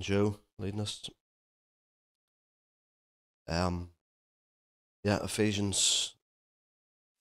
Joe 0.00 0.38
leading 0.58 0.80
us. 0.80 1.08
Um, 3.48 3.90
yeah, 5.04 5.22
Ephesians 5.24 6.14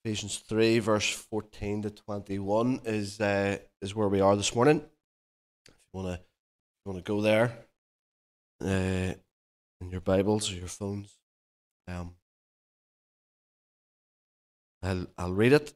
Ephesians 0.04 0.38
three 0.38 0.80
verse 0.80 1.10
fourteen 1.10 1.82
to 1.82 1.90
twenty 1.90 2.40
one 2.40 2.82
is 2.86 3.20
uh, 3.20 3.58
is 3.82 3.96
where 3.96 4.08
we 4.08 4.22
are 4.22 4.36
this 4.36 4.54
morning. 4.54 4.82
If 5.68 5.74
you 5.74 5.74
wanna 5.94 6.20
you 6.20 6.92
wanna 6.92 7.02
go 7.02 7.22
there, 7.22 7.58
uh, 8.62 9.14
in 9.82 9.90
your 9.90 10.02
Bibles 10.02 10.52
or 10.52 10.56
your 10.56 10.68
phones, 10.68 11.18
um, 11.88 12.16
I'll 14.84 15.08
I'll 15.18 15.34
read 15.34 15.54
it, 15.54 15.74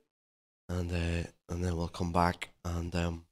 and 0.70 0.92
uh, 0.92 1.30
and 1.50 1.64
then 1.64 1.76
we'll 1.76 1.88
come 1.88 2.12
back 2.12 2.50
and 2.64 2.96
um, 2.96 3.26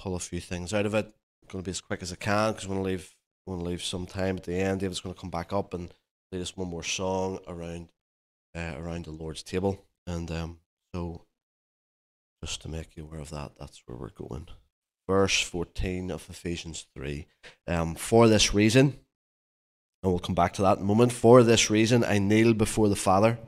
pull 0.00 0.16
a 0.16 0.18
few 0.18 0.40
things 0.40 0.72
out 0.72 0.86
of 0.86 0.94
it. 0.94 1.04
I'm 1.06 1.48
going 1.48 1.62
to 1.62 1.68
be 1.68 1.72
as 1.72 1.80
quick 1.80 2.02
as 2.02 2.12
I 2.12 2.16
can 2.16 2.52
because 2.52 2.66
I 2.66 2.70
want 2.70 2.80
to 2.80 2.90
leave 2.90 3.14
want 3.46 3.60
to 3.60 3.66
leave 3.66 3.82
some 3.82 4.06
time 4.06 4.36
at 4.36 4.44
the 4.44 4.54
end. 4.54 4.80
David's 4.80 5.00
going 5.00 5.14
to 5.14 5.20
come 5.20 5.30
back 5.30 5.52
up 5.52 5.74
and 5.74 5.92
lead 6.32 6.42
us 6.42 6.56
one 6.56 6.68
more 6.68 6.82
song 6.84 7.38
around 7.46 7.90
uh, 8.56 8.74
around 8.78 9.04
the 9.04 9.10
Lord's 9.10 9.42
table, 9.42 9.84
and 10.06 10.30
um, 10.30 10.58
so 10.94 11.22
just 12.42 12.62
to 12.62 12.68
make 12.68 12.96
you 12.96 13.04
aware 13.04 13.20
of 13.20 13.30
that, 13.30 13.52
that's 13.58 13.82
where 13.86 13.98
we're 13.98 14.10
going. 14.10 14.48
Verse 15.08 15.42
fourteen 15.42 16.10
of 16.10 16.28
Ephesians 16.30 16.86
three. 16.94 17.26
Um, 17.66 17.94
for 17.94 18.28
this 18.28 18.54
reason, 18.54 18.98
and 20.02 20.12
we'll 20.12 20.18
come 20.18 20.34
back 20.34 20.54
to 20.54 20.62
that 20.62 20.78
in 20.78 20.84
a 20.84 20.86
moment. 20.86 21.12
For 21.12 21.42
this 21.42 21.68
reason, 21.68 22.04
I 22.04 22.18
kneel 22.18 22.54
before 22.54 22.88
the 22.88 22.96
Father, 22.96 23.38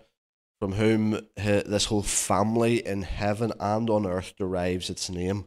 from 0.61 0.73
whom 0.73 1.21
this 1.37 1.87
whole 1.87 2.03
family 2.03 2.85
in 2.87 3.03
heaven 3.03 3.53
and 3.59 3.89
on 3.89 4.07
earth 4.07 4.35
derives 4.37 4.91
its 4.91 5.09
name. 5.09 5.47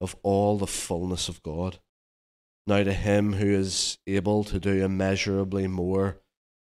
of 0.00 0.16
all 0.22 0.58
the 0.58 0.66
fullness 0.66 1.28
of 1.28 1.42
God. 1.42 1.78
Now, 2.66 2.82
to 2.82 2.92
him 2.92 3.34
who 3.34 3.46
is 3.46 3.98
able 4.06 4.44
to 4.44 4.60
do 4.60 4.84
immeasurably 4.84 5.66
more 5.66 6.18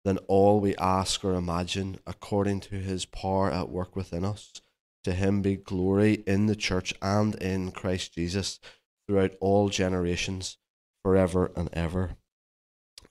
than 0.03 0.17
all 0.27 0.59
we 0.59 0.75
ask 0.77 1.23
or 1.23 1.35
imagine, 1.35 1.99
according 2.07 2.61
to 2.61 2.75
his 2.75 3.05
power 3.05 3.52
at 3.52 3.69
work 3.69 3.95
within 3.95 4.25
us, 4.25 4.61
to 5.03 5.13
him 5.13 5.41
be 5.41 5.55
glory 5.55 6.23
in 6.25 6.47
the 6.47 6.55
church 6.55 6.93
and 7.02 7.35
in 7.35 7.71
Christ 7.71 8.15
Jesus 8.15 8.59
throughout 9.07 9.31
all 9.39 9.69
generations, 9.69 10.57
forever 11.03 11.52
and 11.55 11.69
ever. 11.73 12.17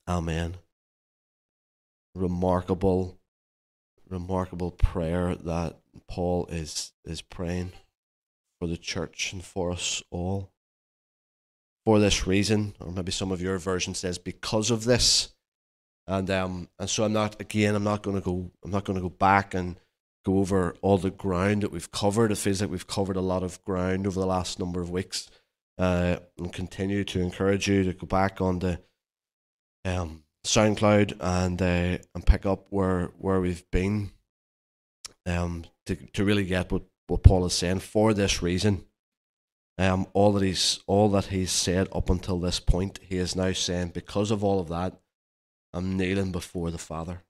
Amen. 0.09 0.57
Remarkable, 2.15 3.19
remarkable 4.09 4.73
prayer 4.73 5.37
that 5.37 5.79
Paul 6.09 6.47
is, 6.47 6.93
is 7.05 7.23
praying 7.23 7.73
for 8.61 8.69
the 8.69 8.77
church 8.77 9.33
and 9.33 9.45
for 9.45 9.73
us 9.73 10.03
all. 10.11 10.53
For 11.87 11.99
this 11.99 12.27
reason, 12.27 12.75
or 12.79 12.93
maybe 12.93 13.11
some 13.11 13.33
of 13.33 13.41
your 13.41 13.59
version 13.59 13.95
says 13.95 14.19
because 14.19 14.71
of 14.71 14.85
this. 14.85 15.35
And 16.07 16.31
um 16.31 16.69
and 16.79 16.91
so 16.91 17.05
I'm 17.05 17.13
not 17.13 17.41
again 17.41 17.75
I'm 17.75 17.85
not 17.85 18.03
gonna 18.03 18.21
go 18.21 18.51
I'm 18.63 18.71
not 18.71 18.85
gonna 18.85 19.01
go 19.01 19.09
back 19.09 19.55
and 19.55 19.81
go 20.25 20.39
over 20.39 20.75
all 20.83 20.99
the 20.99 21.11
ground 21.11 21.63
that 21.63 21.73
we've 21.73 21.91
covered. 21.91 22.33
It 22.33 22.39
feels 22.39 22.61
like 22.61 22.71
we've 22.71 22.87
covered 22.87 23.17
a 23.17 23.23
lot 23.23 23.43
of 23.43 23.65
ground 23.65 24.07
over 24.07 24.21
the 24.21 24.27
last 24.27 24.59
number 24.59 24.81
of 24.81 24.91
weeks. 24.91 25.31
Uh, 25.79 26.19
and 26.37 26.53
continue 26.53 27.05
to 27.05 27.21
encourage 27.21 27.67
you 27.67 27.83
to 27.85 27.95
go 27.95 28.07
back 28.07 28.43
on 28.43 28.59
the 28.59 28.79
um, 29.87 30.25
SoundCloud 30.45 31.17
and 31.19 31.63
uh, 31.63 31.99
and 32.15 32.27
pick 32.27 32.45
up 32.45 32.67
where 32.69 33.07
where 33.17 33.41
we've 33.41 33.65
been 33.71 34.11
um, 35.25 35.65
to 35.87 35.97
to 36.13 36.25
really 36.25 36.45
get 36.45 36.71
what 36.71 36.83
what 37.11 37.23
Paul 37.23 37.45
is 37.45 37.53
saying 37.53 37.81
for 37.81 38.15
this 38.15 38.43
reason. 38.43 38.85
Um, 39.79 40.07
all 40.13 40.33
that 40.33 40.45
he's 40.45 40.81
all 40.87 41.09
that 41.11 41.27
he's 41.27 41.51
said 41.51 41.89
up 41.93 42.11
until 42.11 42.39
this 42.39 42.61
point, 42.61 43.01
he 43.03 43.17
is 43.17 43.35
now 43.35 43.53
saying 43.53 43.89
because 43.89 44.31
of 44.31 44.45
all 44.45 44.61
of 44.61 44.69
that, 44.69 45.01
I'm 45.73 45.97
kneeling 45.97 46.33
before 46.33 46.71
the 46.71 46.79
Father. 46.79 47.23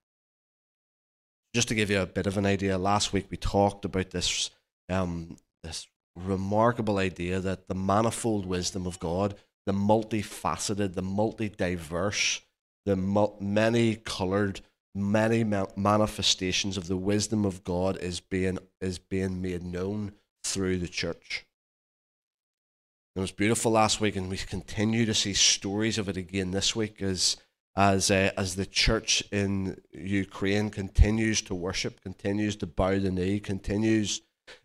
Just 1.54 1.68
to 1.68 1.74
give 1.74 1.90
you 1.90 2.00
a 2.00 2.06
bit 2.06 2.26
of 2.26 2.36
an 2.36 2.46
idea, 2.46 2.78
last 2.78 3.12
week 3.12 3.26
we 3.30 3.36
talked 3.36 3.84
about 3.84 4.10
this 4.10 4.50
um, 4.88 5.36
this 5.62 5.86
remarkable 6.16 6.98
idea 6.98 7.40
that 7.40 7.68
the 7.68 7.74
manifold 7.74 8.46
wisdom 8.46 8.86
of 8.86 8.98
God, 8.98 9.36
the 9.66 9.72
multifaceted, 9.72 10.94
the 10.94 11.02
multi-diverse, 11.02 12.40
the 12.84 12.96
many 13.40 13.94
colored 13.96 14.60
many 14.94 15.44
manifestations 15.44 16.76
of 16.76 16.88
the 16.88 16.96
wisdom 16.96 17.44
of 17.44 17.64
God 17.64 17.96
is 17.98 18.20
being 18.20 18.58
is 18.80 18.98
being 18.98 19.40
made 19.40 19.62
known 19.62 20.12
through 20.44 20.78
the 20.78 20.88
church. 20.88 21.46
It 23.16 23.20
was 23.20 23.32
beautiful 23.32 23.72
last 23.72 24.00
week, 24.00 24.16
and 24.16 24.30
we 24.30 24.36
continue 24.36 25.04
to 25.06 25.14
see 25.14 25.34
stories 25.34 25.98
of 25.98 26.08
it 26.08 26.16
again 26.16 26.50
this 26.52 26.74
week 26.74 27.02
as 27.02 27.36
as 27.76 28.10
uh, 28.10 28.30
as 28.36 28.56
the 28.56 28.66
church 28.66 29.22
in 29.30 29.80
Ukraine 29.92 30.70
continues 30.70 31.40
to 31.42 31.54
worship, 31.54 32.00
continues 32.00 32.56
to 32.56 32.66
bow 32.66 32.98
the 32.98 33.10
knee, 33.10 33.40
continues 33.40 34.22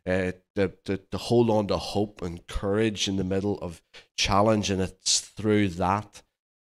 uh, 0.07 0.31
to, 0.55 0.71
to 0.85 0.97
to 0.97 1.17
hold 1.17 1.49
on 1.49 1.67
to 1.67 1.77
hope 1.77 2.21
and 2.21 2.45
courage 2.47 3.07
in 3.07 3.17
the 3.17 3.23
middle 3.23 3.59
of 3.59 3.81
challenge, 4.17 4.69
and 4.69 4.81
it's 4.81 5.19
through 5.19 5.69
that, 5.69 6.23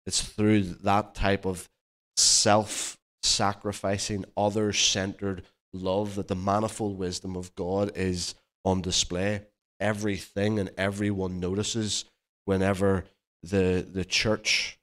it's 0.06 0.22
through 0.22 0.62
that 0.62 1.16
type 1.16 1.46
of 1.46 1.70
self 2.18 2.98
sacrificing, 3.26 4.26
other 4.38 4.72
centered 4.74 5.44
love, 5.74 6.16
that 6.16 6.28
the 6.28 6.36
manifold 6.36 6.98
wisdom 6.98 7.36
of 7.36 7.54
God 7.56 7.92
is 7.96 8.36
on 8.64 8.82
display. 8.82 9.42
Everything 9.80 10.60
and 10.60 10.72
everyone 10.78 11.40
notices 11.40 12.06
whenever 12.46 13.06
the 13.44 13.86
the 13.90 14.06
church 14.06 14.80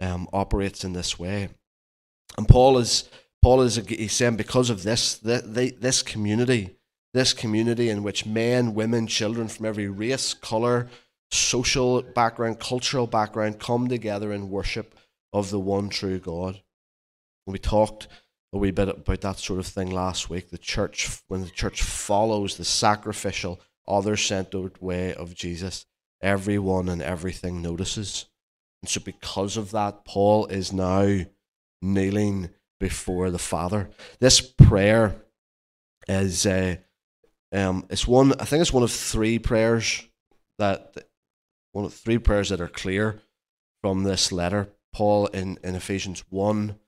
um, 0.00 0.28
operates 0.32 0.84
in 0.84 0.92
this 0.92 1.18
way. 1.18 1.48
And 2.36 2.48
Paul 2.48 2.78
is 2.78 3.08
Paul 3.42 3.62
is 3.62 3.76
he's 3.76 4.12
saying 4.12 4.36
because 4.36 4.70
of 4.70 4.82
this 4.82 5.18
this 5.22 6.02
community, 6.02 6.76
this 7.12 7.32
community 7.32 7.88
in 7.88 8.02
which 8.02 8.26
men, 8.26 8.74
women, 8.74 9.06
children 9.06 9.48
from 9.48 9.66
every 9.66 9.88
race, 9.88 10.34
color, 10.34 10.88
social 11.30 12.02
background, 12.02 12.60
cultural 12.60 13.06
background 13.06 13.58
come 13.58 13.88
together 13.88 14.32
in 14.32 14.50
worship 14.50 14.94
of 15.32 15.50
the 15.50 15.60
one 15.60 15.88
true 15.88 16.18
God. 16.18 16.62
We 17.46 17.58
talked 17.58 18.08
a 18.52 18.58
wee 18.58 18.70
bit 18.70 18.88
about 18.88 19.20
that 19.20 19.38
sort 19.38 19.58
of 19.58 19.66
thing 19.66 19.90
last 19.90 20.30
week. 20.30 20.50
The 20.50 20.58
church, 20.58 21.22
when 21.28 21.42
the 21.42 21.50
church 21.50 21.82
follows 21.82 22.56
the 22.56 22.64
sacrificial, 22.64 23.60
other 23.86 24.16
centered 24.16 24.80
way 24.80 25.14
of 25.14 25.34
Jesus, 25.34 25.86
everyone 26.22 26.88
and 26.88 27.02
everything 27.02 27.60
notices. 27.60 28.26
And 28.82 28.88
so, 28.88 29.00
because 29.00 29.56
of 29.56 29.72
that, 29.72 30.04
Paul 30.04 30.46
is 30.46 30.72
now 30.72 31.20
kneeling 31.82 32.50
before 32.80 33.30
the 33.30 33.38
Father. 33.38 33.90
This 34.20 34.40
prayer 34.40 35.16
is 36.08 36.46
uh, 36.46 36.76
um, 37.52 37.86
it's 37.90 38.06
one. 38.06 38.32
I 38.40 38.44
think 38.44 38.62
it's 38.62 38.72
one 38.72 38.82
of 38.82 38.90
three 38.90 39.38
prayers 39.38 40.06
that 40.58 40.94
one 41.72 41.84
of 41.84 41.92
three 41.92 42.18
prayers 42.18 42.48
that 42.48 42.60
are 42.60 42.68
clear 42.68 43.20
from 43.82 44.04
this 44.04 44.32
letter. 44.32 44.68
Paul 44.92 45.26
in, 45.26 45.58
in 45.64 45.74
Ephesians 45.74 46.24
one 46.30 46.78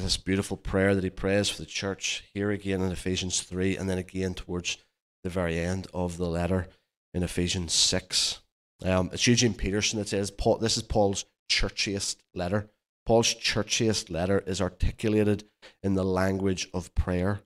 this 0.00 0.16
beautiful 0.16 0.56
prayer 0.56 0.94
that 0.94 1.04
he 1.04 1.10
prays 1.10 1.48
for 1.48 1.60
the 1.60 1.66
church 1.66 2.24
here 2.32 2.50
again 2.50 2.80
in 2.80 2.90
Ephesians 2.90 3.42
3, 3.42 3.76
and 3.76 3.88
then 3.88 3.98
again 3.98 4.34
towards 4.34 4.78
the 5.22 5.30
very 5.30 5.58
end 5.58 5.86
of 5.92 6.16
the 6.16 6.28
letter 6.28 6.68
in 7.12 7.22
Ephesians 7.22 7.72
6. 7.72 8.40
Um, 8.84 9.10
it's 9.12 9.26
Eugene 9.26 9.54
Peterson 9.54 9.98
that 9.98 10.08
says, 10.08 10.30
Paul, 10.30 10.58
This 10.58 10.76
is 10.76 10.82
Paul's 10.82 11.26
churchiest 11.50 12.16
letter. 12.34 12.70
Paul's 13.04 13.34
churchiest 13.34 14.10
letter 14.10 14.42
is 14.46 14.60
articulated 14.60 15.44
in 15.82 15.94
the 15.94 16.04
language 16.04 16.68
of 16.72 16.94
prayer. 16.94 17.40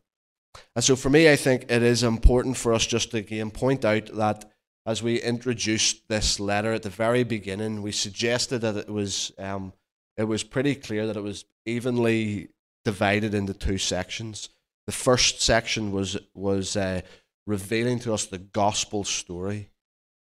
And 0.74 0.84
so 0.84 0.96
for 0.96 1.10
me, 1.10 1.30
I 1.30 1.36
think 1.36 1.70
it 1.70 1.82
is 1.82 2.02
important 2.02 2.56
for 2.56 2.72
us 2.72 2.86
just 2.86 3.10
to 3.10 3.18
again 3.18 3.50
point 3.50 3.84
out 3.84 4.06
that 4.14 4.50
as 4.86 5.02
we 5.02 5.20
introduced 5.20 6.08
this 6.08 6.38
letter 6.38 6.72
at 6.72 6.82
the 6.82 6.90
very 6.90 7.24
beginning, 7.24 7.82
we 7.82 7.92
suggested 7.92 8.60
that 8.60 8.76
it 8.76 8.88
was 8.88 9.32
um, 9.36 9.72
it 10.16 10.24
was 10.24 10.42
pretty 10.42 10.74
clear 10.74 11.06
that 11.06 11.16
it 11.16 11.22
was 11.22 11.44
evenly 11.64 12.48
divided 12.84 13.34
into 13.34 13.52
two 13.52 13.78
sections. 13.78 14.48
The 14.86 14.92
first 14.92 15.40
section 15.40 15.92
was 15.92 16.16
was 16.34 16.76
uh, 16.76 17.02
revealing 17.46 17.98
to 18.00 18.14
us 18.14 18.26
the 18.26 18.38
gospel 18.38 19.04
story, 19.04 19.70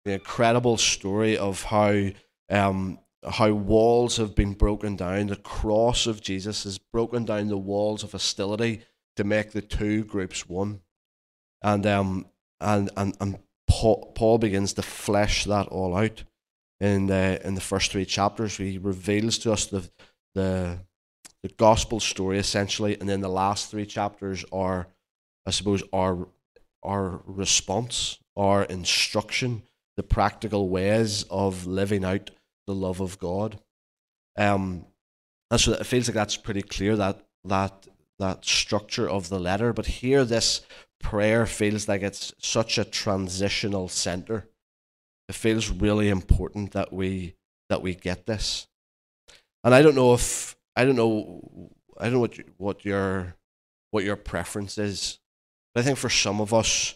the 0.04 0.12
incredible 0.12 0.76
story 0.76 1.36
of 1.36 1.62
how 1.64 2.10
um, 2.50 2.98
how 3.28 3.52
walls 3.52 4.16
have 4.16 4.34
been 4.34 4.52
broken 4.54 4.96
down. 4.96 5.28
The 5.28 5.36
cross 5.36 6.06
of 6.06 6.20
Jesus 6.20 6.64
has 6.64 6.78
broken 6.78 7.24
down 7.24 7.48
the 7.48 7.56
walls 7.58 8.02
of 8.02 8.12
hostility 8.12 8.82
to 9.16 9.24
make 9.24 9.52
the 9.52 9.62
two 9.62 10.04
groups 10.04 10.48
one. 10.48 10.80
And 11.62 11.86
um 11.86 12.26
and 12.60 12.90
and, 12.96 13.16
and 13.20 13.38
Paul, 13.68 14.12
Paul 14.14 14.38
begins 14.38 14.72
to 14.74 14.82
flesh 14.82 15.44
that 15.44 15.68
all 15.68 15.96
out 15.96 16.24
in 16.84 17.06
the 17.06 17.44
in 17.46 17.54
the 17.54 17.60
first 17.60 17.90
three 17.90 18.04
chapters. 18.04 18.56
He 18.56 18.78
reveals 18.78 19.38
to 19.38 19.52
us 19.52 19.66
the 19.66 19.88
the 20.34 20.78
the 21.42 21.48
gospel 21.56 22.00
story 22.00 22.38
essentially, 22.38 22.98
and 22.98 23.08
then 23.08 23.20
the 23.20 23.28
last 23.28 23.70
three 23.70 23.86
chapters 23.86 24.44
are, 24.52 24.86
I 25.46 25.50
suppose, 25.50 25.82
our 25.92 26.28
our 26.82 27.22
response, 27.26 28.18
our 28.36 28.64
instruction, 28.64 29.62
the 29.96 30.02
practical 30.02 30.68
ways 30.68 31.24
of 31.30 31.66
living 31.66 32.04
out 32.04 32.30
the 32.66 32.74
love 32.74 33.00
of 33.00 33.18
God. 33.18 33.58
Um, 34.36 34.86
and 35.50 35.60
so 35.60 35.72
it 35.72 35.86
feels 35.86 36.08
like 36.08 36.14
that's 36.14 36.36
pretty 36.36 36.62
clear 36.62 36.96
that 36.96 37.24
that 37.44 37.86
that 38.18 38.44
structure 38.44 39.08
of 39.08 39.28
the 39.28 39.40
letter. 39.40 39.72
But 39.72 39.86
here, 39.86 40.24
this 40.24 40.60
prayer 41.00 41.46
feels 41.46 41.88
like 41.88 42.02
it's 42.02 42.34
such 42.38 42.76
a 42.78 42.84
transitional 42.84 43.88
center. 43.88 44.48
It 45.28 45.34
feels 45.34 45.70
really 45.70 46.08
important 46.08 46.72
that 46.72 46.92
we 46.92 47.34
that 47.68 47.82
we 47.82 47.94
get 47.94 48.26
this. 48.26 48.68
And 49.62 49.74
I 49.74 49.82
don't 49.82 49.94
know 49.94 50.14
if 50.14 50.56
I 50.76 50.84
don't 50.84 50.96
know 50.96 51.70
I 51.98 52.04
don't 52.04 52.14
know 52.14 52.20
what 52.20 52.38
you, 52.38 52.44
what 52.58 52.84
your 52.84 53.36
what 53.90 54.04
your 54.04 54.16
preference 54.16 54.76
is. 54.78 55.18
But 55.74 55.80
I 55.80 55.84
think 55.84 55.98
for 55.98 56.10
some 56.10 56.40
of 56.40 56.52
us, 56.52 56.94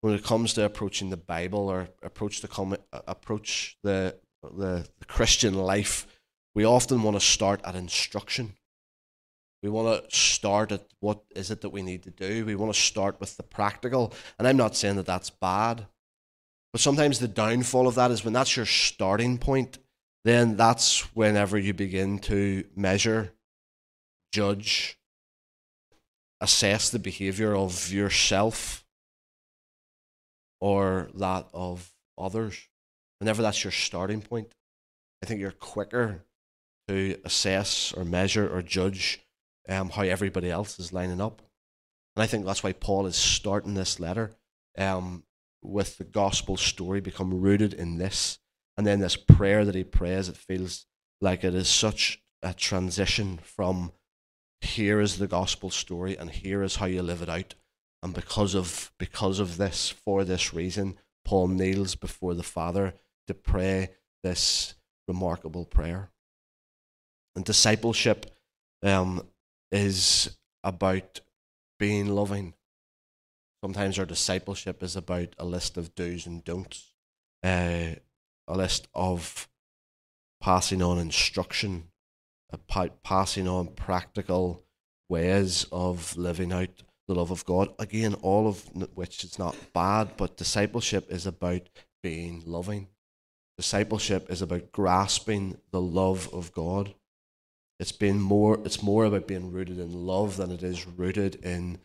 when 0.00 0.14
it 0.14 0.24
comes 0.24 0.54
to 0.54 0.64
approaching 0.64 1.10
the 1.10 1.16
Bible 1.16 1.68
or 1.68 1.88
approach 2.02 2.42
the 2.42 2.78
approach 3.06 3.78
the, 3.82 4.16
the 4.42 4.86
the 4.98 5.06
Christian 5.06 5.54
life, 5.54 6.06
we 6.54 6.64
often 6.64 7.02
want 7.02 7.16
to 7.16 7.20
start 7.24 7.60
at 7.64 7.74
instruction. 7.74 8.54
We 9.62 9.68
want 9.68 10.10
to 10.10 10.16
start 10.16 10.72
at 10.72 10.86
what 11.00 11.20
is 11.36 11.50
it 11.50 11.60
that 11.60 11.70
we 11.70 11.82
need 11.82 12.02
to 12.04 12.10
do. 12.10 12.46
We 12.46 12.54
want 12.54 12.72
to 12.72 12.80
start 12.80 13.20
with 13.20 13.36
the 13.36 13.42
practical. 13.42 14.14
And 14.38 14.48
I'm 14.48 14.56
not 14.56 14.74
saying 14.74 14.96
that 14.96 15.06
that's 15.06 15.30
bad. 15.30 15.86
But 16.72 16.80
sometimes 16.80 17.18
the 17.18 17.28
downfall 17.28 17.88
of 17.88 17.96
that 17.96 18.10
is 18.10 18.24
when 18.24 18.32
that's 18.32 18.56
your 18.56 18.66
starting 18.66 19.38
point, 19.38 19.78
then 20.24 20.56
that's 20.56 21.00
whenever 21.14 21.58
you 21.58 21.74
begin 21.74 22.18
to 22.20 22.64
measure, 22.76 23.32
judge, 24.32 24.98
assess 26.40 26.90
the 26.90 26.98
behavior 26.98 27.54
of 27.56 27.92
yourself 27.92 28.84
or 30.60 31.08
that 31.14 31.48
of 31.52 31.90
others. 32.16 32.68
Whenever 33.18 33.42
that's 33.42 33.64
your 33.64 33.72
starting 33.72 34.22
point, 34.22 34.54
I 35.22 35.26
think 35.26 35.40
you're 35.40 35.50
quicker 35.50 36.24
to 36.88 37.16
assess 37.24 37.92
or 37.92 38.04
measure 38.04 38.48
or 38.48 38.62
judge 38.62 39.20
um, 39.68 39.90
how 39.90 40.02
everybody 40.02 40.50
else 40.50 40.78
is 40.78 40.92
lining 40.92 41.20
up. 41.20 41.42
And 42.16 42.22
I 42.22 42.26
think 42.26 42.44
that's 42.44 42.62
why 42.62 42.72
Paul 42.72 43.06
is 43.06 43.16
starting 43.16 43.74
this 43.74 44.00
letter 44.00 44.32
um, 44.78 45.24
with 45.62 45.98
the 45.98 46.04
gospel 46.04 46.56
story 46.56 47.00
become 47.00 47.40
rooted 47.40 47.74
in 47.74 47.98
this. 47.98 48.38
And 48.76 48.86
then 48.86 49.00
this 49.00 49.16
prayer 49.16 49.64
that 49.64 49.74
he 49.74 49.84
prays, 49.84 50.28
it 50.28 50.36
feels 50.36 50.86
like 51.20 51.44
it 51.44 51.54
is 51.54 51.68
such 51.68 52.22
a 52.42 52.54
transition 52.54 53.38
from 53.42 53.92
here 54.60 55.00
is 55.00 55.18
the 55.18 55.26
gospel 55.26 55.70
story 55.70 56.16
and 56.16 56.30
here 56.30 56.62
is 56.62 56.76
how 56.76 56.86
you 56.86 57.02
live 57.02 57.22
it 57.22 57.28
out. 57.28 57.54
And 58.02 58.14
because 58.14 58.54
of 58.54 58.92
because 58.98 59.38
of 59.38 59.56
this, 59.56 59.90
for 59.90 60.24
this 60.24 60.54
reason, 60.54 60.96
Paul 61.24 61.48
kneels 61.48 61.94
before 61.94 62.34
the 62.34 62.42
Father 62.42 62.94
to 63.26 63.34
pray 63.34 63.90
this 64.22 64.74
remarkable 65.06 65.66
prayer. 65.66 66.10
And 67.36 67.44
discipleship 67.44 68.26
um, 68.82 69.26
is 69.70 70.36
about 70.64 71.20
being 71.78 72.08
loving. 72.08 72.54
Sometimes 73.62 73.98
our 73.98 74.06
discipleship 74.06 74.82
is 74.82 74.96
about 74.96 75.34
a 75.38 75.44
list 75.44 75.76
of 75.76 75.94
do's 75.94 76.26
and 76.26 76.42
don'ts, 76.44 76.94
uh, 77.42 77.94
a 78.48 78.56
list 78.56 78.88
of 78.94 79.48
passing 80.40 80.80
on 80.82 80.98
instruction, 80.98 81.88
passing 83.04 83.46
on 83.46 83.68
practical 83.68 84.64
ways 85.10 85.66
of 85.70 86.16
living 86.16 86.52
out 86.52 86.82
the 87.06 87.14
love 87.14 87.30
of 87.30 87.44
God. 87.44 87.74
Again, 87.78 88.14
all 88.14 88.48
of 88.48 88.64
which 88.94 89.24
is 89.24 89.38
not 89.38 89.56
bad, 89.74 90.16
but 90.16 90.36
discipleship 90.36 91.10
is 91.10 91.26
about 91.26 91.68
being 92.02 92.42
loving. 92.46 92.88
Discipleship 93.58 94.30
is 94.30 94.40
about 94.40 94.72
grasping 94.72 95.58
the 95.70 95.82
love 95.82 96.32
of 96.32 96.52
God. 96.52 96.94
It's 97.78 97.92
been 97.92 98.20
more 98.20 98.58
it's 98.64 98.82
more 98.82 99.04
about 99.04 99.26
being 99.26 99.52
rooted 99.52 99.78
in 99.78 100.06
love 100.06 100.36
than 100.36 100.50
it 100.50 100.62
is 100.62 100.86
rooted 100.86 101.34
in 101.44 101.78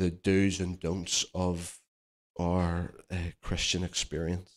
the 0.00 0.10
do's 0.10 0.60
and 0.60 0.80
don'ts 0.80 1.26
of 1.34 1.78
our 2.38 2.90
uh, 3.10 3.16
Christian 3.42 3.84
experience. 3.84 4.56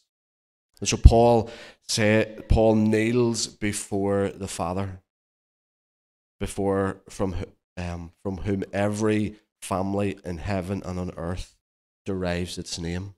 And 0.79 0.87
so 0.87 0.95
Paul 0.95 1.49
say 1.85 2.37
Paul 2.47 2.75
kneels 2.75 3.47
before 3.47 4.29
the 4.29 4.47
Father, 4.47 5.01
before 6.39 7.01
from 7.09 7.35
um, 7.75 8.13
from 8.23 8.37
whom 8.37 8.63
every 8.71 9.35
family 9.61 10.17
in 10.23 10.37
heaven 10.37 10.81
and 10.85 10.97
on 10.97 11.11
earth 11.17 11.55
derives 12.05 12.57
its 12.57 12.79
name. 12.79 13.15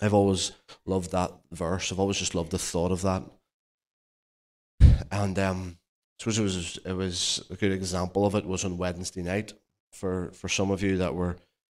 I've 0.00 0.14
always 0.14 0.52
loved 0.86 1.12
that 1.12 1.30
verse. 1.52 1.92
I've 1.92 2.00
always 2.00 2.16
just 2.16 2.34
loved 2.34 2.50
the 2.50 2.58
thought 2.58 2.90
of 2.90 3.02
that. 3.02 3.22
And 5.12 5.38
um, 5.38 5.78
suppose 6.18 6.38
it 6.38 6.42
was 6.42 6.78
it 6.84 6.92
was 6.94 7.46
a 7.48 7.54
good 7.54 7.72
example 7.72 8.26
of 8.26 8.34
it 8.34 8.44
was 8.44 8.64
on 8.64 8.76
Wednesday 8.76 9.22
night 9.22 9.52
for 9.92 10.30
for 10.32 10.48
some 10.48 10.70
of 10.70 10.82
you 10.82 10.96
that 10.98 11.14
were 11.14 11.36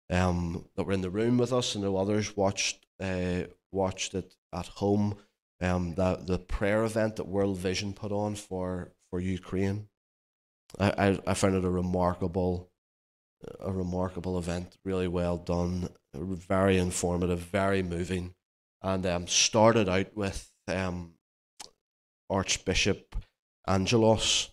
um 0.09 0.65
that 0.75 0.83
were 0.85 0.93
in 0.93 1.01
the 1.01 1.09
room 1.09 1.37
with 1.37 1.51
us. 1.53 1.75
And 1.75 1.83
the 1.83 1.93
others 1.93 2.35
watched 2.35 2.85
uh 2.99 3.43
watched 3.71 4.13
it 4.13 4.35
at 4.53 4.67
home. 4.67 5.17
Um 5.61 5.95
that 5.95 6.27
the 6.27 6.39
prayer 6.39 6.83
event 6.83 7.15
that 7.15 7.27
World 7.27 7.57
Vision 7.57 7.93
put 7.93 8.11
on 8.11 8.35
for 8.35 8.93
for 9.09 9.19
Ukraine. 9.19 9.89
I 10.79 10.89
I, 11.07 11.19
I 11.27 11.33
found 11.33 11.55
it 11.55 11.65
a 11.65 11.69
remarkable 11.69 12.69
a 13.59 13.71
remarkable 13.71 14.37
event. 14.37 14.77
Really 14.85 15.07
well 15.07 15.37
done. 15.37 15.89
Very 16.13 16.77
informative 16.77 17.39
very 17.39 17.83
moving. 17.83 18.35
And 18.81 19.05
um 19.05 19.27
started 19.27 19.89
out 19.89 20.15
with 20.15 20.51
um 20.67 21.15
Archbishop 22.29 23.15
Angaelos. 23.67 24.49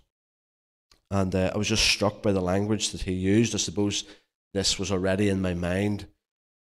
And 1.10 1.34
uh, 1.34 1.50
I 1.54 1.58
was 1.58 1.68
just 1.68 1.84
struck 1.84 2.22
by 2.22 2.32
the 2.32 2.40
language 2.40 2.90
that 2.90 3.02
he 3.02 3.12
used. 3.12 3.54
I 3.54 3.58
suppose 3.58 4.04
this 4.54 4.78
was 4.78 4.92
already 4.92 5.28
in 5.28 5.40
my 5.40 5.54
mind 5.54 6.06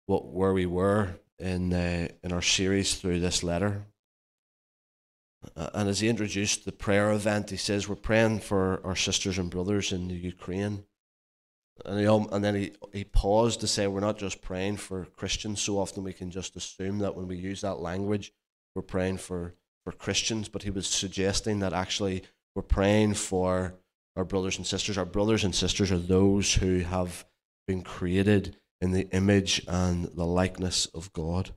what 0.05 0.25
where 0.25 0.53
we 0.53 0.65
were 0.65 1.15
in 1.39 1.73
uh, 1.73 2.07
in 2.23 2.31
our 2.31 2.41
series 2.41 2.95
through 2.95 3.19
this 3.19 3.43
letter. 3.43 3.85
Uh, 5.55 5.69
and 5.73 5.89
as 5.89 6.00
he 6.00 6.09
introduced 6.09 6.65
the 6.65 6.71
prayer 6.71 7.12
event, 7.12 7.50
he 7.50 7.57
says 7.57 7.88
we're 7.88 7.95
praying 7.95 8.39
for 8.39 8.81
our 8.85 8.95
sisters 8.95 9.38
and 9.38 9.50
brothers 9.50 9.91
in 9.91 10.07
the 10.07 10.15
Ukraine. 10.15 10.85
And, 11.85 12.00
he, 12.00 12.05
and 12.05 12.43
then 12.43 12.55
he, 12.55 12.71
he 12.93 13.03
paused 13.03 13.59
to 13.62 13.67
say 13.67 13.88
we're 13.88 14.00
not 14.00 14.17
just 14.17 14.41
praying 14.41 14.77
for 14.77 15.05
Christians. 15.05 15.62
So 15.62 15.79
often 15.79 16.03
we 16.03 16.13
can 16.13 16.31
just 16.31 16.55
assume 16.55 17.00
that 17.00 17.15
when 17.15 17.27
we 17.27 17.35
use 17.35 17.62
that 17.62 17.79
language, 17.79 18.31
we're 18.75 18.83
praying 18.83 19.17
for, 19.17 19.55
for 19.83 19.91
Christians. 19.91 20.47
But 20.47 20.63
he 20.63 20.69
was 20.69 20.88
suggesting 20.88 21.59
that 21.59 21.73
actually 21.73 22.23
we're 22.55 22.62
praying 22.62 23.15
for 23.15 23.73
our 24.15 24.24
brothers 24.24 24.58
and 24.58 24.65
sisters. 24.67 24.98
Our 24.98 25.05
brothers 25.05 25.43
and 25.43 25.55
sisters 25.55 25.91
are 25.91 25.98
those 25.98 26.55
who 26.55 26.79
have 26.79 27.25
been 27.67 27.82
created 27.82 28.58
in 28.82 28.91
the 28.91 29.10
image 29.12 29.63
and 29.67 30.05
the 30.05 30.25
likeness 30.25 30.86
of 30.88 31.13
God. 31.13 31.51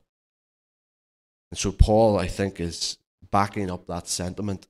And 1.51 1.57
so 1.57 1.71
Paul, 1.71 2.17
I 2.17 2.27
think, 2.27 2.59
is 2.59 2.97
backing 3.31 3.69
up 3.69 3.87
that 3.87 4.07
sentiment. 4.07 4.67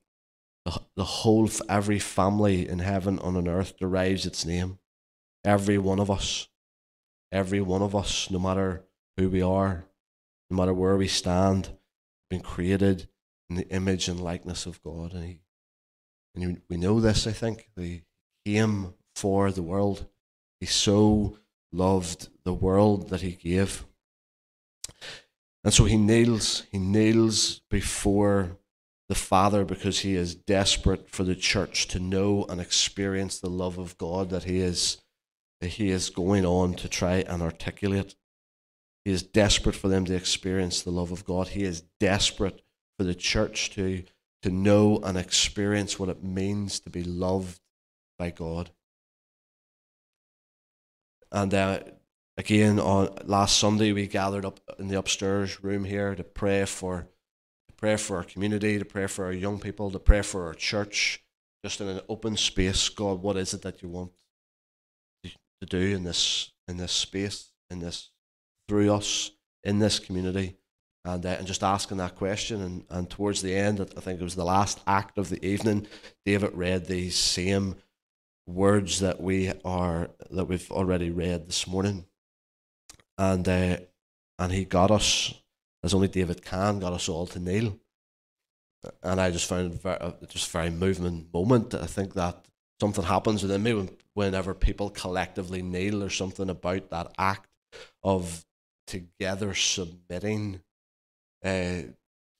The, 0.64 0.80
the 0.96 1.04
whole, 1.04 1.48
every 1.68 1.98
family 1.98 2.68
in 2.68 2.80
heaven 2.80 3.18
and 3.18 3.36
on 3.36 3.48
earth 3.48 3.76
derives 3.78 4.26
its 4.26 4.44
name. 4.44 4.78
Every 5.44 5.78
one 5.78 6.00
of 6.00 6.10
us, 6.10 6.48
every 7.32 7.60
one 7.60 7.82
of 7.82 7.94
us, 7.94 8.30
no 8.30 8.38
matter 8.38 8.84
who 9.16 9.28
we 9.28 9.40
are, 9.40 9.84
no 10.50 10.56
matter 10.56 10.74
where 10.74 10.96
we 10.96 11.08
stand, 11.08 11.70
been 12.28 12.40
created 12.40 13.08
in 13.48 13.56
the 13.56 13.68
image 13.68 14.08
and 14.08 14.20
likeness 14.20 14.66
of 14.66 14.82
God. 14.82 15.14
And 15.14 15.24
he 15.24 15.40
and 16.42 16.60
we 16.68 16.76
know 16.76 17.00
this, 17.00 17.26
I 17.26 17.32
think. 17.32 17.68
He 17.76 18.02
came 18.44 18.94
for 19.14 19.50
the 19.50 19.62
world. 19.62 20.06
He 20.60 20.66
so 20.66 21.38
loved 21.72 22.28
the 22.44 22.54
world 22.54 23.10
that 23.10 23.20
he 23.20 23.32
gave. 23.32 23.84
And 25.64 25.72
so 25.72 25.84
he 25.84 25.96
kneels, 25.96 26.64
he 26.70 26.78
kneels 26.78 27.60
before 27.70 28.58
the 29.08 29.14
Father 29.14 29.64
because 29.64 30.00
he 30.00 30.14
is 30.14 30.34
desperate 30.34 31.10
for 31.10 31.24
the 31.24 31.34
church 31.34 31.88
to 31.88 31.98
know 31.98 32.44
and 32.48 32.60
experience 32.60 33.38
the 33.38 33.50
love 33.50 33.78
of 33.78 33.98
God 33.98 34.30
that 34.30 34.44
he 34.44 34.60
is 34.60 34.98
that 35.60 35.68
he 35.70 35.90
is 35.90 36.10
going 36.10 36.46
on 36.46 36.74
to 36.74 36.88
try 36.88 37.24
and 37.26 37.42
articulate. 37.42 38.14
He 39.04 39.10
is 39.10 39.22
desperate 39.22 39.74
for 39.74 39.88
them 39.88 40.04
to 40.04 40.14
experience 40.14 40.82
the 40.82 40.90
love 40.90 41.10
of 41.10 41.24
God. 41.24 41.48
He 41.48 41.64
is 41.64 41.82
desperate 41.98 42.62
for 42.96 43.04
the 43.04 43.14
church 43.14 43.70
to, 43.70 44.04
to 44.42 44.50
know 44.50 45.00
and 45.02 45.18
experience 45.18 45.98
what 45.98 46.08
it 46.08 46.22
means 46.22 46.80
to 46.80 46.90
be 46.90 47.02
loved 47.02 47.60
by 48.18 48.30
God. 48.30 48.70
And 51.30 51.52
uh, 51.52 51.80
again, 52.36 52.78
on 52.78 53.14
last 53.24 53.58
Sunday, 53.58 53.92
we 53.92 54.06
gathered 54.06 54.44
up 54.44 54.60
in 54.78 54.88
the 54.88 54.98
upstairs 54.98 55.62
room 55.62 55.84
here 55.84 56.14
to 56.14 56.24
pray 56.24 56.64
for, 56.64 57.08
to 57.68 57.74
pray 57.76 57.96
for 57.96 58.16
our 58.16 58.24
community, 58.24 58.78
to 58.78 58.84
pray 58.84 59.06
for 59.06 59.24
our 59.26 59.32
young 59.32 59.58
people, 59.58 59.90
to 59.90 59.98
pray 59.98 60.22
for 60.22 60.46
our 60.46 60.54
church, 60.54 61.22
just 61.64 61.80
in 61.80 61.88
an 61.88 62.00
open 62.08 62.36
space. 62.36 62.88
God, 62.88 63.20
what 63.20 63.36
is 63.36 63.52
it 63.52 63.62
that 63.62 63.82
you 63.82 63.88
want 63.88 64.12
to, 65.24 65.66
do 65.66 65.78
in 65.78 66.04
this 66.04 66.52
in 66.68 66.76
this 66.76 66.92
space, 66.92 67.50
in 67.68 67.80
this 67.80 68.10
through 68.68 68.94
us, 68.94 69.32
in 69.64 69.80
this 69.80 69.98
community? 69.98 70.56
And, 71.14 71.24
uh, 71.24 71.36
and 71.38 71.46
just 71.46 71.62
asking 71.62 71.98
that 71.98 72.16
question. 72.16 72.60
And, 72.60 72.84
and 72.90 73.08
towards 73.08 73.40
the 73.40 73.54
end, 73.54 73.80
I 73.80 74.00
think 74.00 74.20
it 74.20 74.24
was 74.24 74.34
the 74.34 74.44
last 74.44 74.80
act 74.86 75.16
of 75.16 75.30
the 75.30 75.44
evening, 75.44 75.86
David 76.26 76.54
read 76.54 76.86
these 76.86 77.16
same 77.16 77.76
words 78.46 79.00
that 79.00 79.20
we 79.20 79.52
are 79.64 80.10
that 80.30 80.46
we've 80.46 80.70
already 80.70 81.10
read 81.10 81.46
this 81.46 81.66
morning, 81.66 82.06
and 83.16 83.46
uh, 83.48 83.76
and 84.38 84.52
he 84.52 84.64
got 84.64 84.90
us 84.90 85.34
as 85.82 85.94
only 85.94 86.08
David 86.08 86.44
can, 86.44 86.80
got 86.80 86.92
us 86.92 87.08
all 87.08 87.26
to 87.26 87.38
kneel. 87.38 87.78
And 89.02 89.20
I 89.20 89.30
just 89.30 89.48
found 89.48 89.72
it 89.72 89.82
very, 89.82 89.98
just 90.28 90.50
very 90.50 90.70
moving 90.70 91.28
moment. 91.32 91.74
I 91.74 91.86
think 91.86 92.14
that 92.14 92.44
something 92.80 93.04
happens 93.04 93.42
within 93.42 93.62
me 93.62 93.74
when, 93.74 93.90
whenever 94.14 94.54
people 94.54 94.90
collectively 94.90 95.62
kneel. 95.62 96.02
or 96.02 96.10
something 96.10 96.48
about 96.48 96.90
that 96.90 97.12
act 97.18 97.48
of 98.02 98.44
together 98.86 99.54
submitting 99.54 100.60
uh, 101.44 101.82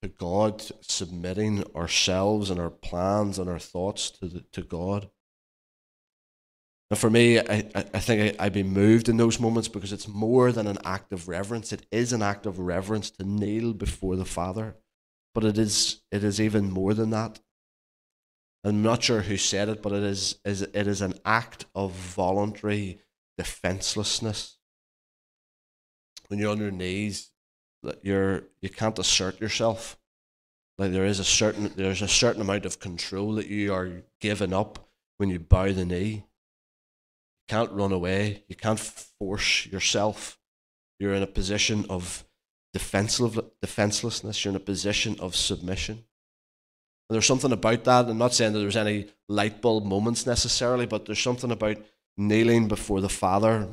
to 0.02 0.09
God, 0.17 0.62
submitting 0.81 1.64
ourselves 1.75 2.50
and 2.50 2.61
our 2.61 2.71
plans 2.71 3.38
and 3.38 3.49
our 3.49 3.59
thoughts 3.59 4.11
to 4.11 4.28
the, 4.28 4.40
to 4.52 4.62
God. 4.62 5.11
And 6.90 6.99
for 6.99 7.11
me, 7.11 7.38
I, 7.38 7.64
I 7.75 7.99
think 7.99 8.40
I, 8.40 8.45
I'd 8.45 8.52
be 8.52 8.62
moved 8.62 9.09
in 9.09 9.19
those 9.19 9.40
moments 9.40 9.69
because 9.69 9.93
it's 9.93 10.09
more 10.09 10.52
than 10.52 10.67
an 10.67 10.78
act 10.85 11.12
of 11.12 11.28
reverence. 11.28 11.73
It 11.73 11.85
is 11.90 12.12
an 12.12 12.23
act 12.23 12.47
of 12.47 12.59
reverence 12.59 13.11
to 13.12 13.25
kneel 13.25 13.75
before 13.75 14.17
the 14.17 14.25
Father, 14.25 14.76
but 15.35 15.45
it 15.45 15.59
is 15.59 16.00
it 16.11 16.25
is 16.25 16.40
even 16.40 16.71
more 16.71 16.95
than 16.95 17.11
that. 17.11 17.40
I'm 18.64 18.83
not 18.83 19.02
sure 19.02 19.23
who 19.23 19.37
said 19.37 19.69
it, 19.69 19.83
but 19.83 19.93
it 19.93 20.02
is, 20.02 20.38
is 20.45 20.62
it 20.62 20.87
is 20.87 21.00
an 21.00 21.14
act 21.25 21.67
of 21.75 21.93
voluntary 21.93 23.00
defenselessness. 23.37 24.59
When 26.28 26.40
you're 26.40 26.50
on 26.50 26.59
your 26.59 26.71
knees, 26.71 27.31
that 27.88 28.04
you're 28.04 28.45
you 28.61 28.71
can't 28.71 28.99
assert 28.99 29.40
yourself. 29.40 29.99
Like 30.78 30.92
there 30.92 31.07
is 31.07 31.18
a 31.18 31.25
certain 31.25 31.73
there's 31.76 32.02
a 32.02 32.09
certain 32.09 32.42
amount 32.42 32.64
of 32.64 32.78
control 32.78 33.35
that 33.35 33.49
you 33.49 33.73
are 33.73 34.02
giving 34.21 34.52
up 34.52 34.88
when 35.16 35.30
you 35.30 35.38
bow 35.38 35.73
the 35.73 35.85
knee 35.85 36.11
You 36.11 36.23
can't 37.49 37.73
run 37.73 37.92
away. 37.92 38.45
You 38.49 38.57
can't 38.57 38.78
force 38.78 39.66
yourself. 39.66 40.38
You're 40.99 41.14
in 41.14 41.23
a 41.23 41.26
position 41.26 41.87
of 41.88 42.25
defenselessness. 42.73 44.45
You're 44.45 44.52
in 44.52 44.57
a 44.57 44.61
position 44.61 45.16
of 45.18 45.35
submission. 45.35 46.04
And 47.09 47.14
there's 47.14 47.26
something 47.26 47.52
about 47.52 47.85
that. 47.85 48.09
I'm 48.09 48.18
not 48.18 48.35
saying 48.35 48.52
that 48.52 48.59
there's 48.59 48.76
any 48.76 49.07
light 49.28 49.61
bulb 49.62 49.85
moments 49.85 50.26
necessarily, 50.26 50.87
but 50.87 51.07
there's 51.07 51.23
something 51.23 51.50
about 51.50 51.78
kneeling 52.16 52.68
before 52.68 53.00
the 53.00 53.09
Father 53.09 53.68